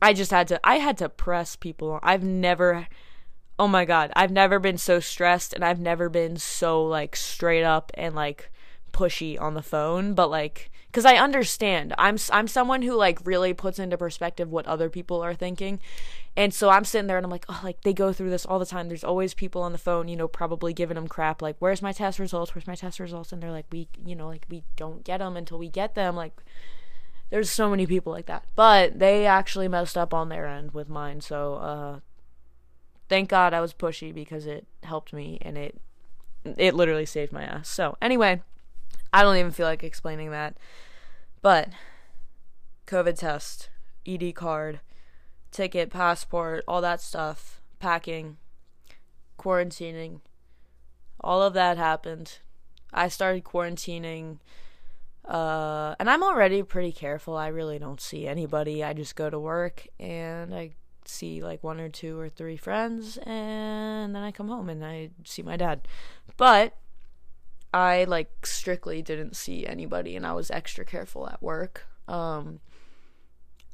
I 0.01 0.13
just 0.13 0.31
had 0.31 0.47
to. 0.49 0.59
I 0.63 0.75
had 0.75 0.97
to 0.97 1.09
press 1.09 1.55
people. 1.55 1.99
I've 2.01 2.23
never. 2.23 2.87
Oh 3.59 3.67
my 3.67 3.85
god, 3.85 4.11
I've 4.15 4.31
never 4.31 4.59
been 4.59 4.77
so 4.77 4.99
stressed, 4.99 5.53
and 5.53 5.63
I've 5.63 5.79
never 5.79 6.09
been 6.09 6.37
so 6.37 6.83
like 6.83 7.15
straight 7.15 7.63
up 7.63 7.91
and 7.93 8.15
like 8.15 8.51
pushy 8.91 9.39
on 9.39 9.53
the 9.53 9.61
phone. 9.61 10.13
But 10.13 10.29
like, 10.29 10.71
because 10.87 11.05
I 11.05 11.15
understand. 11.15 11.93
I'm 11.97 12.17
I'm 12.31 12.47
someone 12.47 12.81
who 12.81 12.95
like 12.95 13.19
really 13.25 13.53
puts 13.53 13.79
into 13.79 13.97
perspective 13.97 14.49
what 14.51 14.65
other 14.65 14.89
people 14.89 15.21
are 15.21 15.35
thinking, 15.35 15.79
and 16.35 16.53
so 16.53 16.69
I'm 16.69 16.85
sitting 16.85 17.07
there 17.07 17.17
and 17.17 17.25
I'm 17.25 17.31
like, 17.31 17.45
oh, 17.49 17.61
like 17.63 17.81
they 17.81 17.93
go 17.93 18.13
through 18.13 18.29
this 18.29 18.45
all 18.45 18.59
the 18.59 18.65
time. 18.65 18.87
There's 18.87 19.03
always 19.03 19.33
people 19.33 19.61
on 19.61 19.73
the 19.73 19.77
phone, 19.77 20.07
you 20.07 20.15
know, 20.15 20.27
probably 20.27 20.73
giving 20.73 20.95
them 20.95 21.07
crap, 21.07 21.41
like, 21.41 21.57
where's 21.59 21.81
my 21.81 21.91
test 21.91 22.19
results? 22.19 22.55
Where's 22.55 22.67
my 22.67 22.75
test 22.75 22.99
results? 22.99 23.31
And 23.31 23.43
they're 23.43 23.51
like, 23.51 23.65
we, 23.71 23.87
you 24.05 24.15
know, 24.15 24.27
like 24.27 24.45
we 24.49 24.63
don't 24.77 25.03
get 25.03 25.17
them 25.17 25.35
until 25.37 25.59
we 25.59 25.69
get 25.69 25.93
them. 25.93 26.15
Like, 26.15 26.41
there's 27.31 27.49
so 27.49 27.69
many 27.69 27.87
people 27.87 28.13
like 28.13 28.27
that, 28.27 28.45
but 28.55 28.99
they 28.99 29.25
actually 29.25 29.67
messed 29.67 29.97
up 29.97 30.13
on 30.13 30.29
their 30.29 30.45
end 30.45 30.71
with 30.71 30.87
mine. 30.89 31.21
So, 31.21 31.55
uh, 31.55 31.99
thank 33.09 33.29
God 33.29 33.53
I 33.53 33.61
was 33.61 33.73
pushy 33.73 34.13
because 34.13 34.45
it 34.45 34.67
helped 34.83 35.11
me 35.11 35.39
and 35.41 35.57
it 35.57 35.81
it 36.57 36.75
literally 36.75 37.05
saved 37.05 37.33
my 37.33 37.43
ass. 37.43 37.67
So 37.67 37.97
anyway. 37.99 38.41
I 39.13 39.23
don't 39.23 39.37
even 39.37 39.51
feel 39.51 39.67
like 39.67 39.83
explaining 39.83 40.31
that. 40.31 40.55
But 41.41 41.69
COVID 42.87 43.17
test, 43.17 43.69
ED 44.07 44.33
card, 44.35 44.79
ticket, 45.51 45.89
passport, 45.89 46.63
all 46.67 46.81
that 46.81 47.01
stuff, 47.01 47.61
packing, 47.79 48.37
quarantining, 49.37 50.21
all 51.19 51.41
of 51.41 51.53
that 51.53 51.77
happened. 51.77 52.39
I 52.93 53.07
started 53.07 53.43
quarantining 53.43 54.37
uh 55.25 55.95
and 55.99 56.09
I'm 56.09 56.23
already 56.23 56.63
pretty 56.63 56.91
careful. 56.91 57.37
I 57.37 57.47
really 57.47 57.79
don't 57.79 58.01
see 58.01 58.27
anybody. 58.27 58.83
I 58.83 58.93
just 58.93 59.15
go 59.15 59.29
to 59.29 59.39
work 59.39 59.87
and 59.99 60.53
I 60.53 60.71
see 61.05 61.41
like 61.41 61.63
one 61.63 61.79
or 61.79 61.89
two 61.89 62.19
or 62.19 62.29
three 62.29 62.57
friends 62.57 63.17
and 63.17 64.15
then 64.15 64.23
I 64.23 64.31
come 64.31 64.47
home 64.47 64.69
and 64.69 64.85
I 64.85 65.09
see 65.23 65.41
my 65.41 65.57
dad. 65.57 65.87
But 66.37 66.75
I 67.73 68.05
like 68.05 68.45
strictly 68.45 69.01
didn't 69.01 69.35
see 69.35 69.65
anybody 69.65 70.15
and 70.15 70.25
I 70.25 70.33
was 70.33 70.51
extra 70.51 70.85
careful 70.85 71.29
at 71.29 71.41
work. 71.41 71.85
Um 72.07 72.59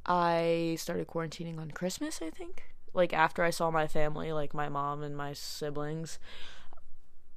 I 0.06 0.78
started 0.80 1.08
quarantining 1.08 1.60
on 1.60 1.72
Christmas, 1.72 2.22
I 2.22 2.30
think. 2.30 2.64
Like 2.94 3.14
after 3.14 3.44
I 3.44 3.50
saw 3.50 3.70
my 3.72 3.88
family, 3.88 4.32
like 4.32 4.54
my 4.54 4.70
mom 4.70 5.04
and 5.04 5.16
my 5.16 5.34
siblings, 5.34 6.18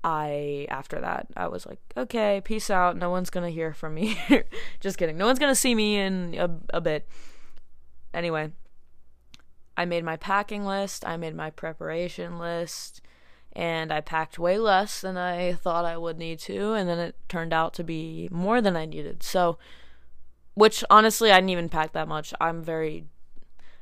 I 0.02 0.66
after 0.70 1.00
that 1.00 1.26
I 1.36 1.48
was 1.48 1.66
like, 1.66 1.78
okay, 1.96 2.40
peace 2.44 2.70
out. 2.70 2.96
No 2.96 3.10
one's 3.10 3.30
gonna 3.30 3.50
hear 3.50 3.72
from 3.74 3.94
me. 3.94 4.18
Just 4.80 4.98
kidding. 4.98 5.18
No 5.18 5.26
one's 5.26 5.38
gonna 5.38 5.54
see 5.54 5.74
me 5.74 5.96
in 5.96 6.34
a, 6.38 6.50
a 6.76 6.80
bit. 6.80 7.08
Anyway, 8.12 8.52
I 9.76 9.84
made 9.84 10.04
my 10.04 10.16
packing 10.16 10.64
list. 10.64 11.06
I 11.06 11.16
made 11.16 11.34
my 11.34 11.50
preparation 11.50 12.38
list 12.38 13.02
and 13.52 13.92
I 13.92 14.00
packed 14.00 14.38
way 14.38 14.58
less 14.58 15.00
than 15.00 15.16
I 15.16 15.54
thought 15.54 15.84
I 15.84 15.96
would 15.96 16.18
need 16.18 16.38
to, 16.40 16.74
and 16.74 16.88
then 16.88 16.98
it 16.98 17.16
turned 17.28 17.52
out 17.52 17.74
to 17.74 17.84
be 17.84 18.28
more 18.30 18.60
than 18.60 18.76
I 18.76 18.86
needed. 18.86 19.22
So, 19.22 19.58
which 20.54 20.84
honestly, 20.88 21.32
I 21.32 21.38
didn't 21.38 21.50
even 21.50 21.68
pack 21.68 21.92
that 21.92 22.08
much. 22.08 22.32
I'm 22.40 22.62
very, 22.62 23.06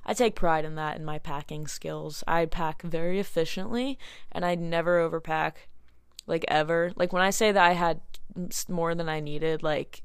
I 0.07 0.14
take 0.14 0.35
pride 0.35 0.64
in 0.64 0.74
that 0.76 0.96
in 0.96 1.04
my 1.04 1.18
packing 1.18 1.66
skills. 1.66 2.24
I 2.26 2.46
pack 2.46 2.83
very 2.83 3.20
efficiently, 3.20 3.98
and 4.33 4.44
I 4.44 4.54
never 4.54 4.98
overpack, 4.98 5.52
like 6.28 6.44
ever. 6.48 6.92
Like 6.94 7.12
when 7.12 7.22
I 7.22 7.30
say 7.30 7.50
that 7.52 7.64
I 7.64 7.72
had 7.72 8.00
more 8.68 8.94
than 8.94 9.08
I 9.08 9.20
needed, 9.20 9.62
like 9.62 10.02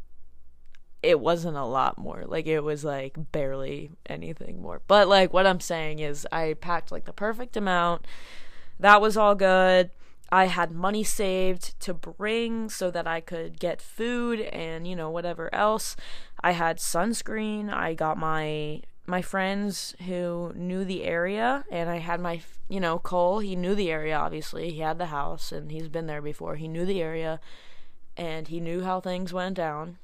it 1.03 1.19
wasn't 1.19 1.57
a 1.57 1.65
lot 1.65 1.97
more. 1.97 2.23
Like 2.25 2.47
it 2.47 2.61
was 2.61 2.83
like 2.83 3.31
barely 3.31 3.91
anything 4.07 4.61
more. 4.61 4.81
But 4.87 5.07
like 5.07 5.33
what 5.33 5.45
I'm 5.45 5.59
saying 5.59 5.99
is 5.99 6.27
I 6.31 6.55
packed 6.59 6.91
like 6.91 7.05
the 7.05 7.13
perfect 7.13 7.55
amount 7.57 8.07
that 8.79 9.01
was 9.01 9.17
all 9.17 9.35
good. 9.35 9.91
I 10.31 10.45
had 10.45 10.71
money 10.71 11.03
saved 11.03 11.79
to 11.81 11.93
bring 11.93 12.69
so 12.69 12.89
that 12.89 13.05
I 13.05 13.21
could 13.21 13.59
get 13.59 13.81
food 13.81 14.41
and, 14.41 14.87
you 14.87 14.95
know, 14.95 15.09
whatever 15.09 15.53
else. 15.53 15.95
I 16.41 16.51
had 16.51 16.77
sunscreen. 16.79 17.71
I 17.71 17.93
got 17.93 18.17
my 18.17 18.81
my 19.05 19.21
friends 19.21 19.95
who 20.05 20.53
knew 20.55 20.85
the 20.85 21.03
area 21.03 21.65
and 21.69 21.89
I 21.89 21.97
had 21.97 22.19
my, 22.19 22.41
you 22.69 22.79
know, 22.79 22.99
Cole, 22.99 23.39
he 23.39 23.55
knew 23.55 23.75
the 23.75 23.91
area 23.91 24.15
obviously. 24.17 24.71
He 24.71 24.79
had 24.79 24.97
the 24.97 25.07
house 25.07 25.51
and 25.51 25.71
he's 25.71 25.89
been 25.89 26.07
there 26.07 26.21
before. 26.21 26.55
He 26.55 26.67
knew 26.67 26.85
the 26.85 27.01
area 27.01 27.39
and 28.15 28.47
he 28.47 28.59
knew 28.59 28.83
how 28.83 28.99
things 28.99 29.33
went 29.33 29.55
down. 29.55 29.97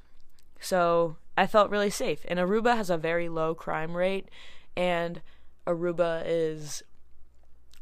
So, 0.60 1.16
I 1.40 1.46
felt 1.46 1.70
really 1.70 1.88
safe. 1.88 2.26
And 2.28 2.38
Aruba 2.38 2.76
has 2.76 2.90
a 2.90 2.98
very 2.98 3.30
low 3.30 3.54
crime 3.54 3.96
rate, 3.96 4.28
and 4.76 5.22
Aruba 5.66 6.22
is 6.26 6.82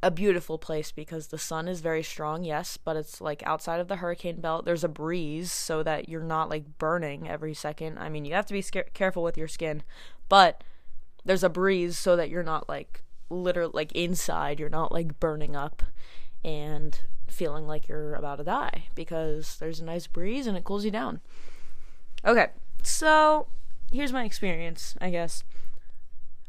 a 0.01 0.13
beautiful 0.13 0.59
place 0.59 0.93
because 0.93 1.27
the 1.27 1.39
sun 1.39 1.67
is 1.67 1.81
very 1.81 2.05
strong, 2.05 2.45
yes, 2.45 2.77
but 2.77 2.97
it's 2.97 3.21
like 3.21 3.43
outside 3.45 3.81
of 3.81 3.89
the 3.89 3.97
hurricane 3.97 4.41
belt. 4.41 4.65
There's 4.65 4.85
a 4.85 4.89
breeze 4.89 5.51
so 5.51 5.83
that 5.83 6.09
you're 6.09 6.23
not 6.23 6.51
like 6.51 6.79
burning 6.79 7.29
every 7.29 7.53
second. 7.53 7.99
I 7.99 8.09
mean, 8.09 8.25
you 8.25 8.35
have 8.35 8.47
to 8.47 8.53
be 8.53 8.63
sca- 8.63 8.91
careful 8.95 9.25
with 9.25 9.37
your 9.37 9.49
skin, 9.49 9.83
but 10.29 10.63
there's 11.29 11.45
a 11.45 11.51
breeze 11.51 11.99
so 11.99 12.17
that 12.17 12.31
you're 12.31 12.43
not 12.43 12.71
like 12.71 13.05
literally 13.29 13.73
like 13.75 13.93
inside, 13.93 14.59
you're 14.59 14.71
not 14.71 14.91
like 14.91 15.21
burning 15.21 15.55
up 15.55 15.83
and 16.43 17.01
feeling 17.27 17.67
like 17.67 17.87
you're 17.87 18.15
about 18.15 18.37
to 18.37 18.45
die 18.45 18.85
because 18.95 19.59
there's 19.59 19.79
a 19.79 19.85
nice 19.85 20.07
breeze 20.07 20.47
and 20.47 20.57
it 20.57 20.65
cools 20.65 20.87
you 20.87 20.91
down. 20.91 21.21
Okay, 22.25 22.47
so 22.83 23.47
here's 23.93 24.11
my 24.11 24.25
experience, 24.25 24.95
I 25.03 25.11
guess. 25.11 25.45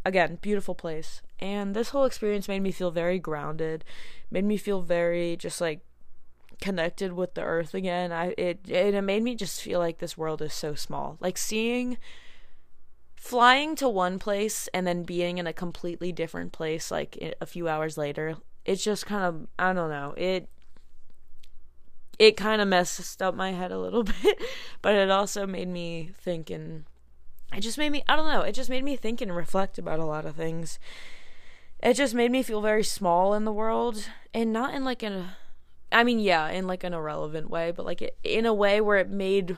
Again, 0.06 0.40
beautiful 0.42 0.76
place. 0.76 1.22
And 1.42 1.76
this 1.76 1.90
whole 1.90 2.06
experience 2.06 2.48
made 2.48 2.62
me 2.62 2.72
feel 2.72 2.90
very 2.90 3.20
grounded, 3.20 3.84
made 4.32 4.46
me 4.46 4.56
feel 4.56 4.82
very 4.82 5.36
just 5.36 5.60
like 5.60 5.82
connected 6.62 7.12
with 7.12 7.34
the 7.34 7.44
earth 7.44 7.74
again. 7.74 8.14
I 8.14 8.34
it 8.38 8.62
it 8.70 9.02
made 9.04 9.24
me 9.24 9.36
just 9.36 9.62
feel 9.62 9.80
like 9.80 9.98
this 9.98 10.18
world 10.18 10.42
is 10.42 10.54
so 10.54 10.74
small. 10.74 11.18
Like 11.20 11.38
seeing 11.38 11.98
flying 13.20 13.76
to 13.76 13.90
one 13.90 14.18
place 14.18 14.70
and 14.74 14.88
then 14.88 15.04
being 15.04 15.38
in 15.38 15.46
a 15.46 15.54
completely 15.54 16.12
different 16.12 16.52
place 16.52 16.90
like 16.90 17.36
a 17.42 17.46
few 17.46 17.68
hours 17.68 17.98
later. 17.98 18.38
It's 18.66 18.84
just 18.84 19.06
kind 19.06 19.24
of 19.24 19.48
I 19.60 19.74
don't 19.74 19.90
know. 19.90 20.14
It 20.18 20.50
it 22.18 22.38
kind 22.38 22.62
of 22.62 22.68
messed 22.68 23.22
up 23.22 23.36
my 23.36 23.52
head 23.52 23.72
a 23.72 23.80
little 23.80 24.04
bit, 24.24 24.42
but 24.82 24.96
it 24.96 25.10
also 25.10 25.46
made 25.46 25.68
me 25.68 26.12
think 26.22 26.50
and 26.50 26.86
it 27.54 27.62
just 27.62 27.78
made 27.78 27.92
me 27.92 28.04
I 28.08 28.16
don't 28.16 28.32
know, 28.32 28.42
it 28.42 28.54
just 28.54 28.70
made 28.70 28.84
me 28.84 28.96
think 28.96 29.22
and 29.22 29.36
reflect 29.36 29.78
about 29.78 30.00
a 30.00 30.06
lot 30.06 30.26
of 30.26 30.36
things 30.36 30.80
it 31.82 31.94
just 31.94 32.14
made 32.14 32.32
me 32.32 32.44
feel 32.44 32.62
very 32.62 32.84
small 32.84 33.34
in 33.34 33.46
the 33.46 33.54
world 33.54 34.10
and 34.34 34.52
not 34.52 34.74
in 34.74 34.84
like 34.84 35.04
an 35.04 35.30
I 35.92 36.04
mean, 36.04 36.20
yeah, 36.20 36.50
in 36.50 36.68
like 36.68 36.84
an 36.84 36.94
irrelevant 36.94 37.50
way, 37.50 37.72
but 37.72 37.84
like 37.84 38.16
in 38.24 38.46
a 38.46 38.54
way 38.54 38.80
where 38.80 38.98
it 38.98 39.10
made 39.10 39.58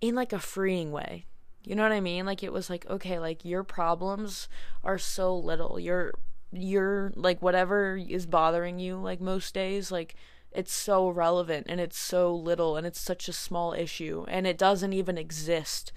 in 0.00 0.16
like 0.16 0.32
a 0.32 0.40
freeing 0.40 0.90
way. 0.90 1.26
You 1.64 1.76
know 1.76 1.82
what 1.82 1.92
I 1.92 2.00
mean? 2.00 2.26
Like 2.26 2.42
it 2.42 2.52
was 2.52 2.68
like, 2.68 2.86
okay, 2.88 3.18
like 3.18 3.44
your 3.44 3.62
problems 3.62 4.48
are 4.82 4.98
so 4.98 5.36
little. 5.36 5.78
Your 5.78 6.12
your 6.52 7.12
like 7.16 7.40
whatever 7.40 7.96
is 7.96 8.26
bothering 8.26 8.78
you 8.78 8.96
like 8.96 9.20
most 9.20 9.54
days, 9.54 9.90
like 9.90 10.14
it's 10.50 10.72
so 10.72 11.08
relevant 11.08 11.66
and 11.68 11.80
it's 11.80 11.98
so 11.98 12.34
little 12.34 12.76
and 12.76 12.86
it's 12.86 13.00
such 13.00 13.28
a 13.28 13.32
small 13.32 13.72
issue 13.72 14.24
and 14.28 14.46
it 14.46 14.58
doesn't 14.58 14.92
even 14.92 15.16
exist 15.16 15.92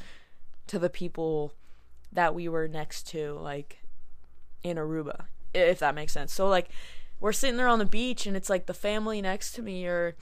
to 0.68 0.80
the 0.80 0.90
people 0.90 1.52
that 2.12 2.34
we 2.34 2.48
were 2.48 2.68
next 2.68 3.08
to 3.08 3.34
like 3.34 3.84
in 4.64 4.78
Aruba, 4.78 5.26
if 5.54 5.80
that 5.80 5.96
makes 5.96 6.14
sense. 6.14 6.34
So 6.34 6.48
like 6.48 6.70
we're 7.20 7.34
sitting 7.34 7.58
there 7.58 7.68
on 7.68 7.80
the 7.80 7.86
beach 7.86 8.26
and 8.26 8.38
it's 8.38 8.50
like 8.50 8.66
the 8.66 8.74
family 8.74 9.22
next 9.22 9.54
to 9.54 9.62
me 9.62 9.86
or 9.86 10.16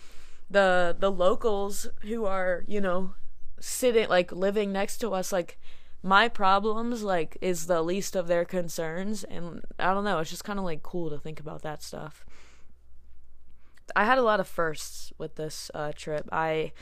the 0.49 0.95
the 0.97 1.11
locals 1.11 1.87
who 2.01 2.25
are, 2.25 2.63
you 2.67 2.81
know, 2.81 3.13
sitting 3.63 4.09
like 4.09 4.31
living 4.33 4.73
next 4.73 4.97
to 4.97 5.11
us 5.11 5.31
like 5.31 5.57
my 6.01 6.27
problems 6.27 7.01
like 7.01 7.37
is 7.39 7.65
the 7.67 7.81
least 7.81 8.13
of 8.13 8.27
their 8.27 8.43
concerns 8.43 9.23
and 9.23 9.63
I 9.79 9.93
don't 9.93 10.03
know, 10.03 10.19
it's 10.19 10.29
just 10.29 10.43
kind 10.43 10.59
of 10.59 10.65
like 10.65 10.83
cool 10.83 11.09
to 11.09 11.17
think 11.17 11.39
about 11.39 11.61
that 11.61 11.81
stuff. 11.81 12.25
I 13.95 14.03
had 14.03 14.17
a 14.17 14.23
lot 14.23 14.41
of 14.41 14.47
firsts 14.47 15.13
with 15.17 15.35
this 15.35 15.71
uh, 15.73 15.93
trip. 15.95 16.27
I 16.31 16.73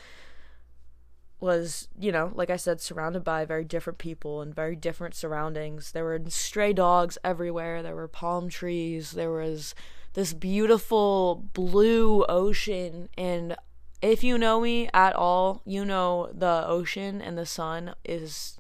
was, 1.39 1.87
you 1.99 2.11
know, 2.11 2.31
like 2.33 2.49
I 2.49 2.55
said, 2.55 2.81
surrounded 2.81 3.23
by 3.23 3.45
very 3.45 3.63
different 3.63 3.99
people 3.99 4.41
and 4.41 4.53
very 4.53 4.75
different 4.75 5.13
surroundings. 5.13 5.91
There 5.91 6.03
were 6.03 6.19
stray 6.29 6.73
dogs 6.73 7.17
everywhere, 7.23 7.83
there 7.83 7.95
were 7.95 8.07
palm 8.07 8.49
trees, 8.49 9.11
there 9.11 9.31
was 9.31 9.75
this 10.13 10.33
beautiful 10.33 11.47
blue 11.53 12.25
ocean. 12.25 13.09
And 13.17 13.55
if 14.01 14.23
you 14.23 14.37
know 14.37 14.59
me 14.59 14.89
at 14.93 15.15
all, 15.15 15.61
you 15.65 15.85
know 15.85 16.29
the 16.33 16.65
ocean 16.67 17.21
and 17.21 17.37
the 17.37 17.45
sun 17.45 17.93
is 18.03 18.59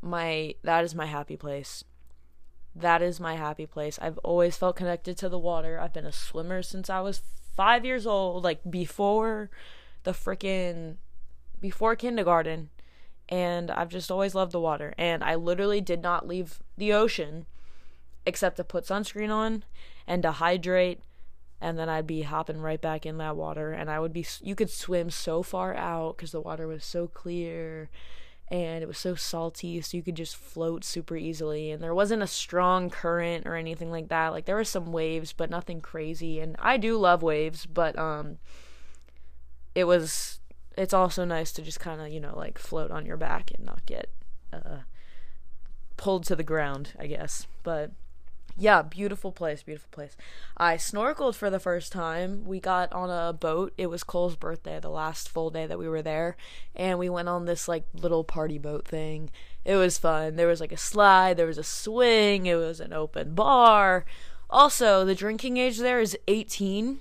my, 0.00 0.54
that 0.62 0.84
is 0.84 0.94
my 0.94 1.06
happy 1.06 1.36
place. 1.36 1.84
That 2.74 3.02
is 3.02 3.18
my 3.18 3.34
happy 3.36 3.66
place. 3.66 3.98
I've 4.00 4.18
always 4.18 4.56
felt 4.56 4.76
connected 4.76 5.18
to 5.18 5.28
the 5.28 5.38
water. 5.38 5.80
I've 5.80 5.92
been 5.92 6.06
a 6.06 6.12
swimmer 6.12 6.62
since 6.62 6.88
I 6.88 7.00
was 7.00 7.22
five 7.56 7.84
years 7.84 8.06
old, 8.06 8.44
like 8.44 8.60
before 8.70 9.50
the 10.04 10.12
freaking 10.12 10.96
before 11.60 11.96
kindergarten 11.96 12.70
and 13.28 13.70
I've 13.70 13.88
just 13.88 14.10
always 14.10 14.34
loved 14.34 14.52
the 14.52 14.60
water 14.60 14.94
and 14.96 15.22
I 15.22 15.34
literally 15.34 15.80
did 15.80 16.02
not 16.02 16.26
leave 16.26 16.60
the 16.76 16.92
ocean 16.92 17.46
except 18.24 18.56
to 18.56 18.64
put 18.64 18.84
sunscreen 18.84 19.30
on 19.30 19.64
and 20.06 20.22
to 20.22 20.32
hydrate 20.32 21.00
and 21.60 21.78
then 21.78 21.88
I'd 21.88 22.06
be 22.06 22.22
hopping 22.22 22.60
right 22.60 22.80
back 22.80 23.04
in 23.04 23.18
that 23.18 23.36
water 23.36 23.72
and 23.72 23.90
I 23.90 24.00
would 24.00 24.12
be 24.12 24.26
you 24.42 24.54
could 24.54 24.70
swim 24.70 25.10
so 25.10 25.42
far 25.42 25.74
out 25.74 26.16
cuz 26.18 26.32
the 26.32 26.40
water 26.40 26.66
was 26.66 26.84
so 26.84 27.06
clear 27.08 27.90
and 28.48 28.82
it 28.82 28.86
was 28.86 28.98
so 28.98 29.14
salty 29.14 29.80
so 29.80 29.96
you 29.96 30.02
could 30.02 30.14
just 30.14 30.36
float 30.36 30.84
super 30.84 31.16
easily 31.16 31.70
and 31.70 31.82
there 31.82 31.94
wasn't 31.94 32.22
a 32.22 32.26
strong 32.26 32.88
current 32.88 33.46
or 33.46 33.56
anything 33.56 33.90
like 33.90 34.08
that. 34.08 34.28
Like 34.28 34.46
there 34.46 34.56
were 34.56 34.64
some 34.64 34.92
waves 34.92 35.32
but 35.32 35.50
nothing 35.50 35.80
crazy 35.80 36.40
and 36.40 36.56
I 36.58 36.76
do 36.76 36.96
love 36.96 37.22
waves 37.22 37.66
but 37.66 37.98
um 37.98 38.38
it 39.74 39.84
was 39.84 40.40
it's 40.76 40.94
also 40.94 41.24
nice 41.24 41.52
to 41.52 41.62
just 41.62 41.80
kind 41.80 42.00
of 42.00 42.08
you 42.08 42.20
know 42.20 42.36
like 42.36 42.58
float 42.58 42.90
on 42.90 43.04
your 43.04 43.16
back 43.16 43.50
and 43.54 43.66
not 43.66 43.84
get 43.84 44.10
uh, 44.52 44.78
pulled 45.96 46.24
to 46.24 46.36
the 46.36 46.44
ground 46.44 46.92
i 46.98 47.06
guess 47.06 47.46
but 47.62 47.90
yeah 48.58 48.82
beautiful 48.82 49.32
place 49.32 49.62
beautiful 49.62 49.88
place. 49.90 50.16
I 50.56 50.76
snorkeled 50.76 51.34
for 51.34 51.50
the 51.50 51.60
first 51.60 51.92
time. 51.92 52.44
We 52.44 52.60
got 52.60 52.92
on 52.92 53.10
a 53.10 53.32
boat. 53.32 53.72
It 53.78 53.86
was 53.88 54.04
cole's 54.04 54.36
birthday 54.36 54.80
the 54.80 54.90
last 54.90 55.28
full 55.28 55.50
day 55.50 55.66
that 55.66 55.78
we 55.78 55.88
were 55.88 56.02
there. 56.02 56.36
And 56.74 56.98
we 56.98 57.08
went 57.08 57.28
on 57.28 57.44
this 57.44 57.68
like 57.68 57.86
little 57.94 58.24
party 58.24 58.58
boat 58.58 58.86
thing. 58.86 59.30
It 59.64 59.76
was 59.76 59.98
fun. 59.98 60.36
There 60.36 60.48
was 60.48 60.60
like 60.60 60.72
a 60.72 60.76
slide. 60.76 61.36
There 61.36 61.46
was 61.46 61.58
a 61.58 61.64
swing. 61.64 62.46
It 62.46 62.56
was 62.56 62.80
an 62.80 62.92
open 62.92 63.34
bar. 63.34 64.04
Also 64.50 65.04
the 65.04 65.14
drinking 65.14 65.56
age 65.56 65.78
there 65.78 66.00
is 66.00 66.16
18 66.26 67.00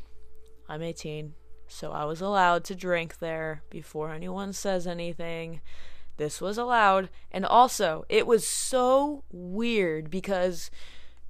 i'm 0.68 0.82
18 0.82 1.34
so 1.68 1.92
I 1.92 2.06
was 2.06 2.22
allowed 2.22 2.64
to 2.66 2.76
drink 2.76 3.20
there 3.20 3.64
before 3.70 4.12
anyone 4.12 4.54
says 4.54 4.88
anything. 4.88 5.62
This 6.16 6.42
was 6.42 6.58
allowed. 6.58 7.10
And 7.32 7.46
also, 7.46 8.06
it 8.10 8.26
was 8.26 8.48
so 8.48 9.24
weird 9.32 10.10
because 10.10 10.72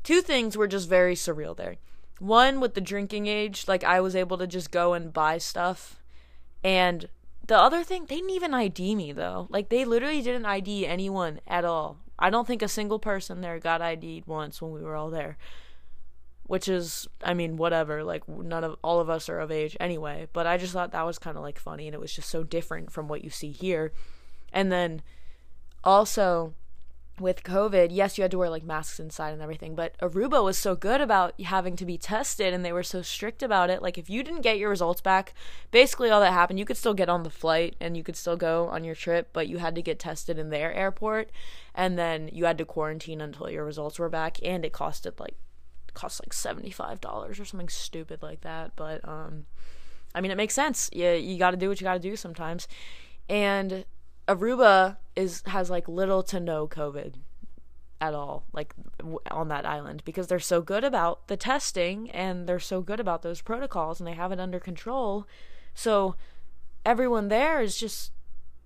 two 0.07 0.21
things 0.21 0.55
were 0.55 0.69
just 0.69 0.87
very 0.87 1.15
surreal 1.15 1.53
there. 1.53 1.75
One, 2.19 2.61
with 2.61 2.75
the 2.75 2.81
drinking 2.81 3.27
age, 3.27 3.65
like 3.67 3.83
I 3.83 3.99
was 3.99 4.15
able 4.15 4.37
to 4.37 4.47
just 4.47 4.71
go 4.71 4.93
and 4.93 5.11
buy 5.11 5.37
stuff. 5.37 6.01
And 6.63 7.09
the 7.45 7.57
other 7.57 7.83
thing, 7.83 8.05
they 8.05 8.15
didn't 8.15 8.29
even 8.29 8.53
ID 8.53 8.95
me 8.95 9.11
though. 9.11 9.47
Like 9.49 9.67
they 9.67 9.83
literally 9.83 10.21
didn't 10.21 10.45
ID 10.45 10.87
anyone 10.87 11.41
at 11.45 11.65
all. 11.65 11.97
I 12.17 12.29
don't 12.29 12.47
think 12.47 12.61
a 12.61 12.69
single 12.69 12.99
person 12.99 13.41
there 13.41 13.59
got 13.59 13.81
ID'd 13.81 14.25
once 14.25 14.61
when 14.61 14.71
we 14.71 14.81
were 14.81 14.95
all 14.95 15.09
there 15.09 15.37
which 16.43 16.69
is 16.69 17.05
I 17.21 17.33
mean 17.33 17.57
whatever 17.57 18.05
like 18.05 18.27
none 18.29 18.63
of 18.63 18.77
all 18.81 19.01
of 19.01 19.09
us 19.09 19.27
are 19.27 19.39
of 19.39 19.51
age 19.51 19.75
anyway 19.81 20.29
but 20.31 20.47
I 20.47 20.57
just 20.57 20.71
thought 20.71 20.93
that 20.93 21.05
was 21.05 21.19
kind 21.19 21.35
of 21.35 21.43
like 21.43 21.59
funny 21.59 21.87
and 21.87 21.93
it 21.93 21.99
was 21.99 22.13
just 22.13 22.29
so 22.29 22.41
different 22.41 22.89
from 22.89 23.09
what 23.09 23.21
you 23.21 23.29
see 23.29 23.51
here 23.51 23.91
and 24.53 24.71
then 24.71 25.01
also 25.83 26.53
with 27.19 27.43
COVID, 27.43 27.87
yes, 27.91 28.17
you 28.17 28.21
had 28.21 28.31
to 28.31 28.37
wear 28.37 28.49
like 28.49 28.63
masks 28.63 28.99
inside 28.99 29.33
and 29.33 29.41
everything, 29.41 29.75
but 29.75 29.97
Aruba 29.99 30.43
was 30.43 30.57
so 30.57 30.75
good 30.75 31.01
about 31.01 31.39
having 31.41 31.75
to 31.75 31.85
be 31.85 31.97
tested 31.97 32.53
and 32.53 32.63
they 32.63 32.71
were 32.71 32.83
so 32.83 33.01
strict 33.01 33.41
about 33.41 33.69
it. 33.69 33.81
Like, 33.81 33.97
if 33.97 34.09
you 34.09 34.23
didn't 34.23 34.41
get 34.41 34.57
your 34.57 34.69
results 34.69 35.01
back, 35.01 35.33
basically 35.71 36.09
all 36.09 36.21
that 36.21 36.33
happened, 36.33 36.59
you 36.59 36.65
could 36.65 36.77
still 36.77 36.93
get 36.93 37.09
on 37.09 37.23
the 37.23 37.29
flight 37.29 37.75
and 37.79 37.97
you 37.97 38.03
could 38.03 38.15
still 38.15 38.37
go 38.37 38.67
on 38.67 38.83
your 38.83 38.95
trip, 38.95 39.29
but 39.33 39.47
you 39.47 39.57
had 39.57 39.75
to 39.75 39.81
get 39.81 39.99
tested 39.99 40.37
in 40.37 40.49
their 40.49 40.71
airport 40.73 41.31
and 41.73 41.97
then 41.97 42.29
you 42.31 42.45
had 42.45 42.57
to 42.59 42.65
quarantine 42.65 43.21
until 43.21 43.49
your 43.49 43.65
results 43.65 43.99
were 43.99 44.09
back 44.09 44.37
and 44.43 44.63
it 44.63 44.73
costed 44.73 45.19
like 45.19 45.35
cost 45.93 46.21
like 46.23 46.33
$75 46.33 47.39
or 47.39 47.45
something 47.45 47.69
stupid 47.69 48.21
like 48.21 48.41
that. 48.41 48.73
But, 48.75 49.07
um, 49.07 49.45
I 50.13 50.21
mean, 50.21 50.31
it 50.31 50.37
makes 50.37 50.53
sense. 50.53 50.89
You, 50.93 51.09
you 51.11 51.37
got 51.37 51.51
to 51.51 51.57
do 51.57 51.69
what 51.69 51.81
you 51.81 51.85
got 51.85 51.93
to 51.93 51.99
do 51.99 52.15
sometimes. 52.15 52.67
And 53.29 53.85
Aruba 54.27 54.97
is 55.15 55.43
has 55.47 55.69
like 55.69 55.87
little 55.87 56.23
to 56.23 56.39
no 56.39 56.67
COVID 56.67 57.15
at 57.99 58.13
all, 58.13 58.45
like 58.53 58.73
w- 58.99 59.19
on 59.31 59.47
that 59.47 59.65
island, 59.65 60.03
because 60.05 60.27
they're 60.27 60.39
so 60.39 60.61
good 60.61 60.83
about 60.83 61.27
the 61.27 61.37
testing 61.37 62.11
and 62.11 62.47
they're 62.47 62.59
so 62.59 62.81
good 62.81 62.99
about 62.99 63.21
those 63.21 63.41
protocols 63.41 63.99
and 63.99 64.07
they 64.07 64.13
have 64.13 64.31
it 64.31 64.39
under 64.39 64.59
control. 64.59 65.27
So 65.73 66.15
everyone 66.85 67.29
there 67.29 67.61
is 67.61 67.77
just, 67.77 68.11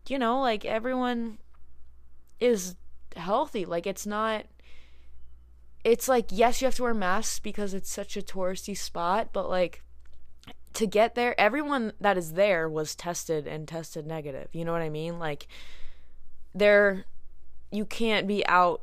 you 0.08 0.19
know, 0.19 0.41
like 0.41 0.65
everyone 0.65 1.38
is 2.39 2.76
healthy. 3.15 3.65
Like 3.65 3.88
it's 3.88 4.06
not 4.06 4.45
it's 5.84 6.08
like 6.08 6.28
yes 6.32 6.62
you 6.62 6.65
have 6.65 6.76
to 6.76 6.84
wear 6.84 6.93
masks 6.93 7.39
because 7.39 7.74
it's 7.74 7.89
such 7.89 8.15
a 8.15 8.21
touristy 8.21 8.78
spot 8.78 9.30
but 9.34 9.50
like 9.50 9.84
to 10.73 10.88
get 10.88 11.15
there 11.15 11.39
everyone 11.39 11.93
that 11.99 12.17
is 12.17 12.34
there 12.34 12.69
was 12.69 12.95
tested 12.95 13.47
and 13.47 13.67
tested 13.67 14.05
negative 14.05 14.47
you 14.53 14.63
know 14.63 14.71
what 14.71 14.81
i 14.81 14.89
mean 14.89 15.19
like 15.19 15.47
there 16.53 17.05
you 17.71 17.86
can't 17.86 18.27
be 18.27 18.45
out 18.47 18.81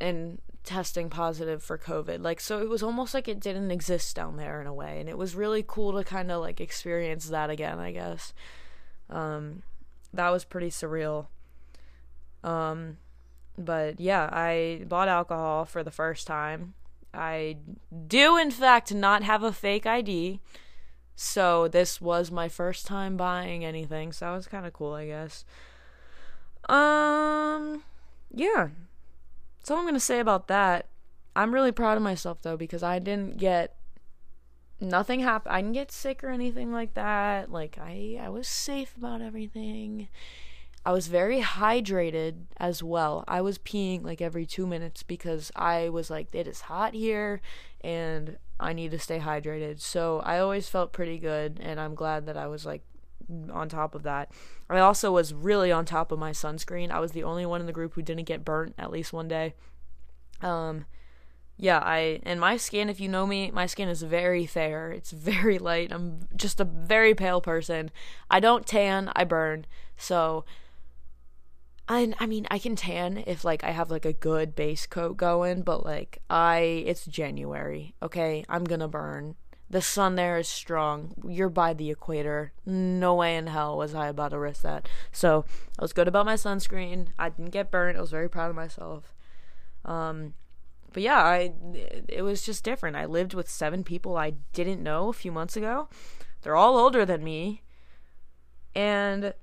and 0.00 0.38
testing 0.64 1.10
positive 1.10 1.62
for 1.62 1.78
COVID. 1.78 2.22
Like, 2.22 2.40
so 2.40 2.60
it 2.60 2.68
was 2.68 2.82
almost 2.82 3.14
like 3.14 3.28
it 3.28 3.38
didn't 3.38 3.70
exist 3.70 4.16
down 4.16 4.36
there 4.36 4.60
in 4.60 4.66
a 4.66 4.74
way. 4.74 4.98
And 4.98 5.08
it 5.08 5.16
was 5.16 5.34
really 5.34 5.64
cool 5.66 5.92
to 5.92 6.02
kind 6.02 6.30
of 6.30 6.40
like 6.40 6.60
experience 6.60 7.28
that 7.28 7.50
again, 7.50 7.78
I 7.78 7.92
guess. 7.92 8.32
Um, 9.08 9.62
that 10.12 10.30
was 10.30 10.44
pretty 10.44 10.70
surreal. 10.70 11.26
Um, 12.42 12.96
but 13.56 14.00
yeah, 14.00 14.28
I 14.32 14.84
bought 14.88 15.08
alcohol 15.08 15.64
for 15.64 15.82
the 15.82 15.90
first 15.90 16.26
time. 16.26 16.74
I 17.12 17.58
do, 18.08 18.36
in 18.36 18.50
fact, 18.50 18.92
not 18.92 19.22
have 19.22 19.42
a 19.42 19.52
fake 19.52 19.86
ID. 19.86 20.40
So 21.16 21.68
this 21.68 22.00
was 22.00 22.30
my 22.30 22.48
first 22.48 22.86
time 22.86 23.16
buying 23.16 23.64
anything. 23.64 24.12
So 24.12 24.26
that 24.26 24.32
was 24.32 24.46
kind 24.46 24.66
of 24.66 24.72
cool, 24.72 24.94
I 24.94 25.06
guess. 25.06 25.44
Um, 26.68 27.82
yeah. 28.32 28.68
That's 29.58 29.70
all 29.70 29.78
I'm 29.78 29.84
going 29.84 29.94
to 29.94 30.00
say 30.00 30.20
about 30.20 30.48
that. 30.48 30.86
I'm 31.36 31.54
really 31.54 31.72
proud 31.72 31.96
of 31.96 32.02
myself, 32.02 32.42
though, 32.42 32.56
because 32.56 32.82
I 32.82 32.98
didn't 32.98 33.38
get. 33.38 33.76
Nothing 34.80 35.20
happened. 35.20 35.54
I 35.54 35.60
didn't 35.60 35.74
get 35.74 35.92
sick 35.92 36.22
or 36.24 36.30
anything 36.30 36.72
like 36.72 36.94
that. 36.94 37.50
Like, 37.50 37.78
I, 37.80 38.18
I 38.20 38.28
was 38.28 38.48
safe 38.48 38.94
about 38.96 39.22
everything. 39.22 40.08
I 40.84 40.92
was 40.92 41.06
very 41.06 41.40
hydrated 41.40 42.44
as 42.58 42.82
well. 42.82 43.24
I 43.26 43.40
was 43.40 43.56
peeing 43.56 44.04
like 44.04 44.20
every 44.20 44.44
two 44.44 44.66
minutes 44.66 45.02
because 45.02 45.50
I 45.56 45.88
was 45.88 46.10
like, 46.10 46.28
it 46.34 46.46
is 46.46 46.62
hot 46.62 46.92
here 46.92 47.40
and 47.82 48.36
I 48.58 48.72
need 48.72 48.90
to 48.92 48.98
stay 48.98 49.18
hydrated. 49.18 49.80
So 49.80 50.20
I 50.24 50.38
always 50.38 50.68
felt 50.68 50.92
pretty 50.92 51.18
good, 51.18 51.60
and 51.62 51.80
I'm 51.80 51.94
glad 51.94 52.26
that 52.26 52.36
I 52.36 52.46
was 52.46 52.64
like 52.64 52.82
on 53.52 53.68
top 53.68 53.94
of 53.94 54.02
that. 54.02 54.30
I 54.68 54.78
also 54.80 55.12
was 55.12 55.34
really 55.34 55.72
on 55.72 55.84
top 55.84 56.12
of 56.12 56.18
my 56.18 56.30
sunscreen. 56.30 56.90
I 56.90 57.00
was 57.00 57.12
the 57.12 57.24
only 57.24 57.46
one 57.46 57.60
in 57.60 57.66
the 57.66 57.72
group 57.72 57.94
who 57.94 58.02
didn't 58.02 58.24
get 58.24 58.44
burnt 58.44 58.74
at 58.78 58.90
least 58.90 59.12
one 59.12 59.28
day. 59.28 59.54
Um, 60.40 60.86
yeah, 61.56 61.78
I 61.78 62.20
and 62.24 62.40
my 62.40 62.56
skin, 62.56 62.88
if 62.88 63.00
you 63.00 63.08
know 63.08 63.26
me, 63.26 63.50
my 63.50 63.66
skin 63.66 63.88
is 63.88 64.02
very 64.02 64.46
fair. 64.46 64.90
It's 64.90 65.12
very 65.12 65.58
light. 65.58 65.92
I'm 65.92 66.28
just 66.36 66.60
a 66.60 66.64
very 66.64 67.14
pale 67.14 67.40
person. 67.40 67.90
I 68.30 68.40
don't 68.40 68.66
tan, 68.66 69.12
I 69.14 69.24
burn. 69.24 69.66
So 69.96 70.44
I 71.88 72.14
I 72.18 72.26
mean, 72.26 72.46
I 72.50 72.58
can 72.58 72.76
tan 72.76 73.22
if 73.26 73.44
like 73.44 73.64
I 73.64 73.70
have 73.70 73.90
like 73.90 74.04
a 74.04 74.12
good 74.12 74.54
base 74.54 74.86
coat 74.86 75.16
going, 75.16 75.62
but 75.62 75.84
like 75.84 76.18
I 76.30 76.58
it's 76.86 77.04
January, 77.06 77.94
okay? 78.02 78.44
I'm 78.48 78.64
going 78.64 78.80
to 78.80 78.88
burn. 78.88 79.36
The 79.68 79.82
sun 79.82 80.14
there 80.14 80.38
is 80.38 80.48
strong. 80.48 81.14
You're 81.26 81.48
by 81.48 81.74
the 81.74 81.90
equator. 81.90 82.52
No 82.64 83.14
way 83.14 83.36
in 83.36 83.48
hell 83.48 83.76
was 83.76 83.94
I 83.94 84.08
about 84.08 84.30
to 84.30 84.38
risk 84.38 84.62
that. 84.62 84.88
So 85.10 85.44
I 85.78 85.82
was 85.82 85.92
good 85.92 86.06
about 86.08 86.26
my 86.26 86.34
sunscreen. 86.34 87.08
I 87.18 87.30
didn't 87.30 87.50
get 87.50 87.70
burnt. 87.70 87.96
I 87.96 88.00
was 88.00 88.10
very 88.10 88.28
proud 88.28 88.50
of 88.50 88.56
myself. 88.56 89.14
Um, 89.84 90.34
but 90.92 91.02
yeah, 91.02 91.18
I 91.18 91.52
it 92.08 92.22
was 92.22 92.46
just 92.46 92.64
different. 92.64 92.96
I 92.96 93.04
lived 93.04 93.34
with 93.34 93.50
seven 93.50 93.84
people 93.84 94.16
I 94.16 94.34
didn't 94.52 94.82
know 94.82 95.08
a 95.08 95.14
few 95.14 95.32
months 95.32 95.56
ago. 95.56 95.88
They're 96.42 96.56
all 96.56 96.78
older 96.78 97.04
than 97.04 97.24
me, 97.24 97.62
and 98.74 99.34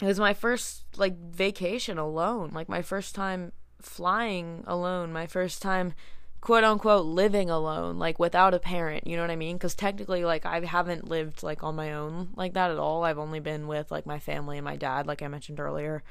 it 0.00 0.06
was 0.06 0.20
my 0.20 0.34
first 0.34 0.84
like 0.96 1.16
vacation 1.16 1.98
alone. 1.98 2.50
Like 2.52 2.68
my 2.68 2.82
first 2.82 3.14
time 3.14 3.52
flying 3.80 4.64
alone. 4.66 5.12
My 5.12 5.26
first 5.26 5.62
time 5.62 5.94
quote 6.40 6.64
unquote 6.64 7.04
living 7.04 7.50
alone 7.50 7.98
like 7.98 8.18
without 8.18 8.54
a 8.54 8.58
parent 8.58 9.06
you 9.06 9.14
know 9.14 9.22
what 9.22 9.30
i 9.30 9.36
mean 9.36 9.56
because 9.56 9.74
technically 9.74 10.24
like 10.24 10.46
i 10.46 10.64
haven't 10.64 11.08
lived 11.08 11.42
like 11.42 11.62
on 11.62 11.76
my 11.76 11.92
own 11.92 12.30
like 12.34 12.54
that 12.54 12.70
at 12.70 12.78
all 12.78 13.04
i've 13.04 13.18
only 13.18 13.40
been 13.40 13.66
with 13.66 13.90
like 13.90 14.06
my 14.06 14.18
family 14.18 14.56
and 14.56 14.64
my 14.64 14.76
dad 14.76 15.06
like 15.06 15.22
i 15.22 15.28
mentioned 15.28 15.60
earlier 15.60 16.02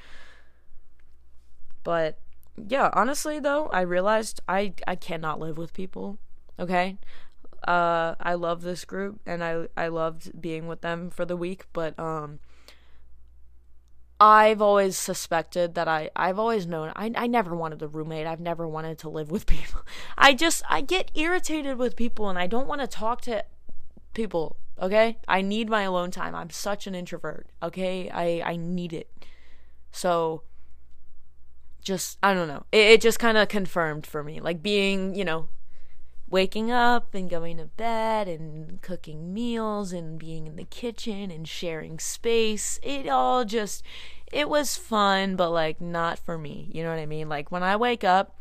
but 1.83 2.19
yeah 2.67 2.89
honestly 2.93 3.39
though 3.39 3.67
i 3.67 3.81
realized 3.81 4.39
i 4.47 4.71
i 4.87 4.95
cannot 4.95 5.39
live 5.39 5.57
with 5.57 5.73
people 5.73 6.19
okay 6.59 6.97
uh 7.67 8.13
i 8.19 8.35
love 8.35 8.61
this 8.61 8.85
group 8.85 9.19
and 9.25 9.43
i 9.43 9.65
i 9.75 9.87
loved 9.87 10.39
being 10.39 10.67
with 10.67 10.81
them 10.81 11.09
for 11.09 11.25
the 11.25 11.35
week 11.37 11.65
but 11.73 11.97
um 11.99 12.39
I've 14.19 14.61
always 14.61 14.97
suspected 14.97 15.75
that 15.75 15.87
I 15.87 16.09
I've 16.15 16.39
always 16.39 16.67
known 16.67 16.91
I 16.95 17.11
I 17.15 17.27
never 17.27 17.55
wanted 17.55 17.81
a 17.81 17.87
roommate. 17.87 18.27
I've 18.27 18.41
never 18.41 18.67
wanted 18.67 18.97
to 18.99 19.09
live 19.09 19.31
with 19.31 19.45
people. 19.57 19.81
I 20.17 20.33
just 20.33 20.61
I 20.69 20.81
get 20.81 21.11
irritated 21.15 21.77
with 21.77 21.95
people 21.95 22.29
and 22.29 22.37
I 22.37 22.47
don't 22.47 22.67
want 22.67 22.81
to 22.81 22.87
talk 22.87 23.21
to 23.21 23.45
people, 24.13 24.57
okay? 24.81 25.17
I 25.27 25.41
need 25.41 25.69
my 25.69 25.83
alone 25.83 26.11
time. 26.11 26.35
I'm 26.35 26.49
such 26.49 26.87
an 26.87 26.95
introvert, 26.95 27.47
okay? 27.63 28.09
I 28.09 28.41
I 28.45 28.55
need 28.57 28.93
it. 28.93 29.09
So 29.91 30.43
just 31.81 32.17
I 32.21 32.33
don't 32.33 32.47
know. 32.47 32.65
It, 32.71 32.87
it 32.87 33.01
just 33.01 33.19
kind 33.19 33.37
of 33.37 33.47
confirmed 33.47 34.05
for 34.05 34.23
me 34.23 34.41
like 34.41 34.61
being, 34.61 35.15
you 35.15 35.23
know, 35.23 35.47
waking 36.29 36.69
up 36.71 37.15
and 37.15 37.29
going 37.29 37.57
to 37.57 37.65
bed 37.65 38.27
and 38.27 38.81
cooking 38.81 39.33
meals 39.33 39.91
and 39.91 40.19
being 40.19 40.45
in 40.45 40.55
the 40.55 40.63
kitchen 40.63 41.31
and 41.31 41.47
sharing 41.47 41.99
space. 41.99 42.79
It 42.83 43.07
all 43.07 43.45
just, 43.45 43.83
it 44.31 44.47
was 44.47 44.77
fun, 44.77 45.35
but 45.35 45.49
like 45.49 45.81
not 45.81 46.19
for 46.19 46.37
me. 46.37 46.69
You 46.71 46.83
know 46.83 46.89
what 46.89 46.99
I 46.99 47.05
mean? 47.05 47.29
Like 47.29 47.51
when 47.51 47.63
I 47.63 47.75
wake 47.75 48.03
up, 48.03 48.35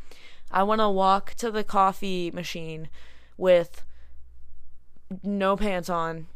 I 0.50 0.62
want 0.62 0.80
to 0.80 0.88
walk 0.88 1.34
to 1.34 1.50
the 1.50 1.64
coffee 1.64 2.30
machine 2.30 2.88
with 3.36 3.84
no 5.22 5.56
pants 5.56 5.88
on 5.88 6.26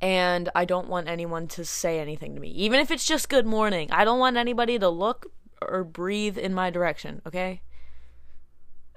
and 0.00 0.48
I 0.54 0.64
don't 0.64 0.88
want 0.88 1.08
anyone 1.08 1.46
to 1.48 1.64
say 1.64 2.00
anything 2.00 2.34
to 2.34 2.40
me. 2.40 2.48
Even 2.48 2.80
if 2.80 2.90
it's 2.90 3.06
just 3.06 3.28
good 3.28 3.46
morning, 3.46 3.90
I 3.92 4.04
don't 4.04 4.18
want 4.18 4.36
anybody 4.36 4.78
to 4.78 4.88
look 4.88 5.30
or 5.62 5.84
breathe 5.84 6.36
in 6.36 6.52
my 6.52 6.70
direction, 6.70 7.22
okay? 7.26 7.62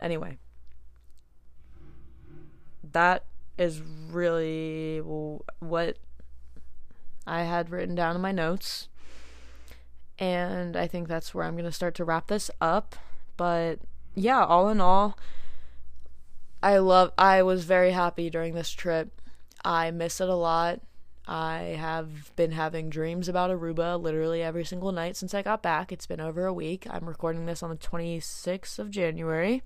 Anyway 0.01 0.37
that 2.91 3.25
is 3.57 3.81
really 3.81 4.99
what 4.99 5.97
I 7.25 7.43
had 7.43 7.69
written 7.69 7.95
down 7.95 8.15
in 8.15 8.21
my 8.21 8.31
notes. 8.31 8.87
And 10.19 10.75
I 10.75 10.87
think 10.87 11.07
that's 11.07 11.33
where 11.33 11.45
I'm 11.45 11.53
going 11.53 11.65
to 11.65 11.71
start 11.71 11.95
to 11.95 12.05
wrap 12.05 12.27
this 12.27 12.49
up. 12.59 12.95
But 13.35 13.79
yeah, 14.15 14.43
all 14.43 14.69
in 14.69 14.81
all, 14.81 15.17
I 16.63 16.77
love 16.77 17.11
I 17.17 17.43
was 17.43 17.65
very 17.65 17.91
happy 17.91 18.29
during 18.29 18.53
this 18.53 18.71
trip. 18.71 19.21
I 19.63 19.91
miss 19.91 20.19
it 20.21 20.29
a 20.29 20.35
lot. 20.35 20.81
I 21.27 21.75
have 21.77 22.33
been 22.37 22.51
having 22.51 22.89
dreams 22.89 23.27
about 23.27 23.51
Aruba 23.51 24.01
literally 24.01 24.41
every 24.41 24.63
single 24.63 24.93
night 24.93 25.17
since 25.17 25.33
I 25.33 25.41
got 25.41 25.61
back. 25.61 25.91
It's 25.91 26.05
been 26.05 26.21
over 26.21 26.45
a 26.45 26.53
week. 26.53 26.87
I'm 26.89 27.05
recording 27.05 27.45
this 27.45 27.61
on 27.61 27.69
the 27.69 27.75
26th 27.75 28.79
of 28.79 28.89
January. 28.89 29.61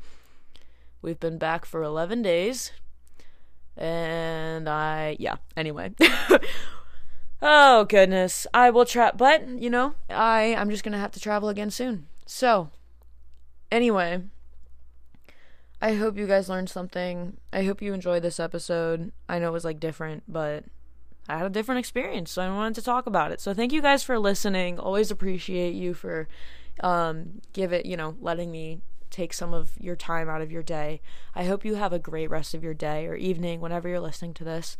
We've 1.04 1.20
been 1.20 1.38
back 1.38 1.66
for 1.66 1.84
11 1.84 2.24
days. 2.24 2.72
And 3.78 4.70
I, 4.70 5.16
yeah, 5.20 5.38
anyway. 5.56 5.94
oh, 7.42 7.86
goodness. 7.86 8.46
I 8.54 8.70
will 8.70 8.86
try, 8.86 9.12
but, 9.12 9.48
you 9.48 9.70
know, 9.70 9.96
I, 10.10 10.56
I'm 10.56 10.70
just 10.70 10.84
going 10.84 10.94
to 10.94 11.00
have 11.00 11.12
to 11.12 11.20
travel 11.20 11.50
again 11.50 11.72
soon. 11.72 12.08
So, 12.26 12.70
anyway, 13.72 14.24
I 15.82 15.96
hope 15.96 16.18
you 16.18 16.28
guys 16.28 16.50
learned 16.50 16.70
something. 16.70 17.38
I 17.52 17.64
hope 17.64 17.82
you 17.82 17.94
enjoyed 17.94 18.22
this 18.22 18.40
episode. 18.40 19.12
I 19.28 19.40
know 19.40 19.50
it 19.50 19.54
was 19.54 19.66
like 19.66 19.80
different, 19.80 20.24
but 20.28 20.66
I 21.28 21.38
had 21.38 21.48
a 21.48 21.50
different 21.50 21.80
experience, 21.80 22.32
so 22.32 22.42
I 22.42 22.50
wanted 22.50 22.76
to 22.76 22.82
talk 22.82 23.08
about 23.08 23.32
it. 23.32 23.40
So 23.42 23.54
thank 23.54 23.72
you 23.72 23.82
guys 23.82 24.04
for 24.04 24.20
listening. 24.20 24.78
Always 24.78 25.12
appreciate 25.12 25.74
you 25.74 25.94
for 25.94 26.28
um 26.82 27.42
give 27.54 27.74
it, 27.74 27.86
you 27.86 27.98
know, 27.98 28.16
letting 28.22 28.52
me 28.52 28.82
take 29.12 29.34
some 29.34 29.54
of 29.54 29.72
your 29.80 29.96
time 29.96 30.30
out 30.30 30.42
of 30.42 30.52
your 30.52 30.64
day. 30.64 31.02
I 31.36 31.44
hope 31.44 31.66
you 31.66 31.76
have 31.76 31.94
a 31.94 32.00
great 32.00 32.30
rest 32.30 32.54
of 32.54 32.64
your 32.64 32.74
day 32.74 33.06
or 33.08 33.16
evening 33.16 33.62
whenever 33.62 33.88
you're 33.88 34.00
listening 34.00 34.34
to 34.36 34.44
this. 34.44 34.78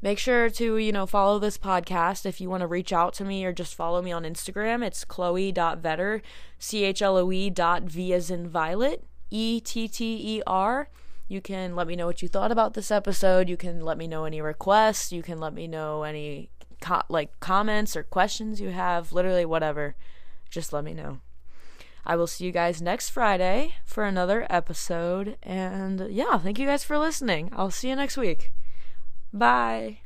Make 0.00 0.18
sure 0.18 0.50
to, 0.50 0.76
you 0.78 0.90
know, 0.90 1.06
follow 1.06 1.38
this 1.38 1.56
podcast 1.56 2.26
if 2.26 2.40
you 2.40 2.50
want 2.50 2.62
to 2.62 2.66
reach 2.66 2.92
out 2.92 3.14
to 3.14 3.24
me 3.24 3.44
or 3.44 3.52
just 3.52 3.76
follow 3.76 4.02
me 4.02 4.10
on 4.10 4.24
Instagram. 4.24 4.84
It's 4.84 5.04
chloe.vetter, 5.04 6.22
C 6.58 6.84
H 6.84 7.02
L 7.02 7.16
O 7.16 7.30
E 7.30 7.50
dot 7.50 7.84
V 7.84 8.12
as 8.12 8.28
in 8.28 8.48
violet, 8.48 9.04
E 9.30 9.60
T 9.60 9.86
T 9.86 10.38
E 10.38 10.42
R. 10.44 10.88
You 11.28 11.40
can 11.40 11.76
let 11.76 11.86
me 11.86 11.94
know 11.94 12.06
what 12.06 12.20
you 12.20 12.26
thought 12.28 12.50
about 12.50 12.74
this 12.74 12.90
episode. 12.90 13.48
You 13.48 13.56
can 13.56 13.80
let 13.80 13.96
me 13.96 14.08
know 14.08 14.24
any 14.24 14.40
requests. 14.40 15.12
You 15.12 15.22
can 15.22 15.38
let 15.38 15.54
me 15.54 15.68
know 15.68 16.02
any 16.02 16.50
co- 16.80 17.02
like 17.08 17.38
comments 17.38 17.96
or 17.96 18.02
questions 18.02 18.60
you 18.60 18.70
have. 18.70 19.12
Literally, 19.12 19.44
whatever. 19.44 19.94
Just 20.50 20.72
let 20.72 20.84
me 20.84 20.94
know. 20.94 21.20
I 22.04 22.16
will 22.16 22.26
see 22.26 22.44
you 22.44 22.52
guys 22.52 22.82
next 22.82 23.10
Friday 23.10 23.76
for 23.84 24.04
another 24.04 24.46
episode. 24.50 25.36
And 25.42 26.08
yeah, 26.10 26.38
thank 26.38 26.58
you 26.58 26.66
guys 26.66 26.84
for 26.84 26.98
listening. 26.98 27.50
I'll 27.52 27.70
see 27.70 27.88
you 27.88 27.96
next 27.96 28.16
week. 28.16 28.52
Bye. 29.32 30.01